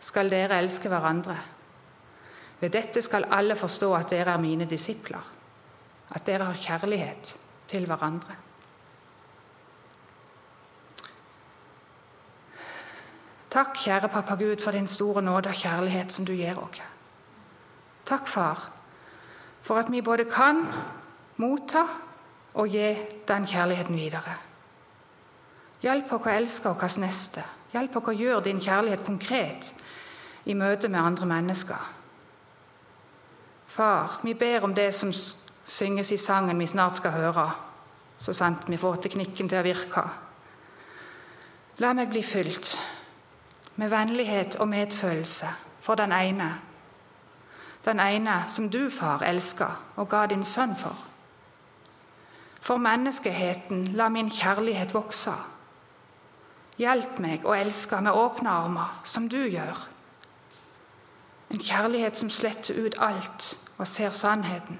skal 0.00 0.30
dere 0.30 0.58
elske 0.60 0.90
hverandre. 0.92 1.36
Ved 2.60 2.74
dette 2.74 3.02
skal 3.02 3.28
alle 3.32 3.56
forstå 3.56 3.92
at 3.96 4.10
dere 4.12 4.34
er 4.34 4.42
mine 4.42 4.68
disipler, 4.68 5.22
at 6.12 6.26
dere 6.26 6.44
har 6.44 6.58
kjærlighet 6.58 7.34
til 7.66 7.86
hverandre. 7.86 8.36
Takk, 13.52 13.76
kjære 13.76 14.08
pappa 14.08 14.34
Gud, 14.34 14.62
for 14.64 14.72
din 14.72 14.86
store 14.86 15.22
nåde 15.22 15.48
og 15.48 15.54
kjærlighet 15.54 16.12
som 16.12 16.24
du 16.24 16.32
gir 16.32 16.56
oss. 16.56 16.80
Takk, 18.06 18.28
far, 18.28 18.70
for 19.62 19.78
at 19.78 19.92
vi 19.92 20.00
både 20.02 20.24
kan 20.24 20.64
motta 21.36 21.84
og 22.54 22.68
gi 22.68 22.96
den 23.28 23.46
kjærligheten 23.46 23.96
videre. 23.96 24.36
Hjelp 25.82 26.12
oss 26.12 26.26
å 26.26 26.32
elske 26.32 26.72
vår 26.72 26.98
neste. 27.02 27.44
Hjelp 27.72 27.96
oss 27.96 28.08
å 28.08 28.16
gjøre 28.16 28.44
din 28.48 28.60
kjærlighet 28.60 29.04
konkret 29.04 29.72
i 30.44 30.54
møte 30.54 30.88
med 30.88 31.00
andre 31.00 31.26
mennesker. 31.26 31.90
Far, 33.66 34.20
vi 34.22 34.34
ber 34.34 34.64
om 34.64 34.74
det 34.74 34.94
som 34.94 35.12
synges 35.66 36.12
i 36.12 36.18
sangen 36.18 36.58
vi 36.58 36.66
snart 36.66 36.96
skal 36.96 37.14
høre, 37.16 37.46
så 38.18 38.32
sant 38.32 38.68
vi 38.68 38.76
får 38.76 39.02
teknikken 39.02 39.48
til 39.48 39.60
å 39.60 39.66
virke. 39.66 40.02
La 41.82 41.92
meg 41.96 42.10
bli 42.12 42.22
fylt 42.22 42.76
med 43.80 43.90
vennlighet 43.90 44.58
og 44.60 44.68
medfølelse 44.68 45.48
for 45.80 45.98
den 45.98 46.12
ene. 46.12 46.50
Den 47.84 48.00
ene 48.00 48.44
som 48.48 48.68
du, 48.70 48.90
far, 48.90 49.24
elsker 49.26 49.80
og 49.96 50.08
ga 50.08 50.26
din 50.30 50.44
sønn 50.44 50.76
for. 50.78 50.94
For 52.62 52.78
menneskeheten 52.78 53.88
la 53.98 54.08
min 54.08 54.30
kjærlighet 54.30 54.94
vokse. 54.94 55.34
Hjelp 56.78 57.18
meg 57.18 57.42
å 57.44 57.56
elske 57.56 57.98
med 58.00 58.14
åpne 58.14 58.50
armer, 58.50 58.94
som 59.04 59.26
du 59.28 59.40
gjør. 59.40 59.82
En 61.50 61.58
kjærlighet 61.58 62.18
som 62.18 62.30
sletter 62.30 62.78
ut 62.86 62.96
alt 63.02 63.50
og 63.78 63.88
ser 63.88 64.14
sannheten. 64.14 64.78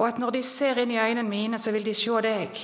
Og 0.00 0.08
at 0.08 0.18
når 0.18 0.32
de 0.32 0.40
ser 0.42 0.78
inn 0.80 0.94
i 0.94 0.98
øynene 0.98 1.28
mine, 1.28 1.58
så 1.58 1.74
vil 1.74 1.84
de 1.84 1.92
se 1.94 2.22
deg. 2.24 2.60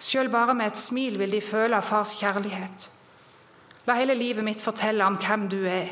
Sjøl 0.00 0.30
bare 0.30 0.54
med 0.54 0.70
et 0.70 0.78
smil 0.78 1.18
vil 1.18 1.32
de 1.32 1.40
føle 1.42 1.82
fars 1.82 2.14
kjærlighet. 2.20 2.86
La 3.90 3.96
hele 3.98 4.14
livet 4.14 4.44
mitt 4.46 4.62
fortelle 4.62 5.04
om 5.04 5.18
hvem 5.18 5.48
du 5.50 5.64
er, 5.66 5.90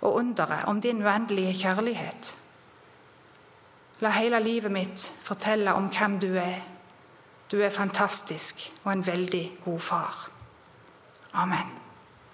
og 0.00 0.20
underet 0.20 0.68
om 0.68 0.80
din 0.80 1.00
uendelige 1.02 1.54
kjærlighet. 1.62 2.34
La 4.04 4.12
hele 4.14 4.42
livet 4.44 4.70
mitt 4.72 5.08
fortelle 5.24 5.72
om 5.74 5.88
hvem 5.88 6.20
du 6.20 6.34
er. 6.36 6.60
Du 7.50 7.60
er 7.60 7.72
fantastisk 7.72 8.68
og 8.84 8.92
en 8.92 9.06
veldig 9.06 9.44
god 9.64 9.80
far. 9.80 10.30
Amen. 11.32 11.77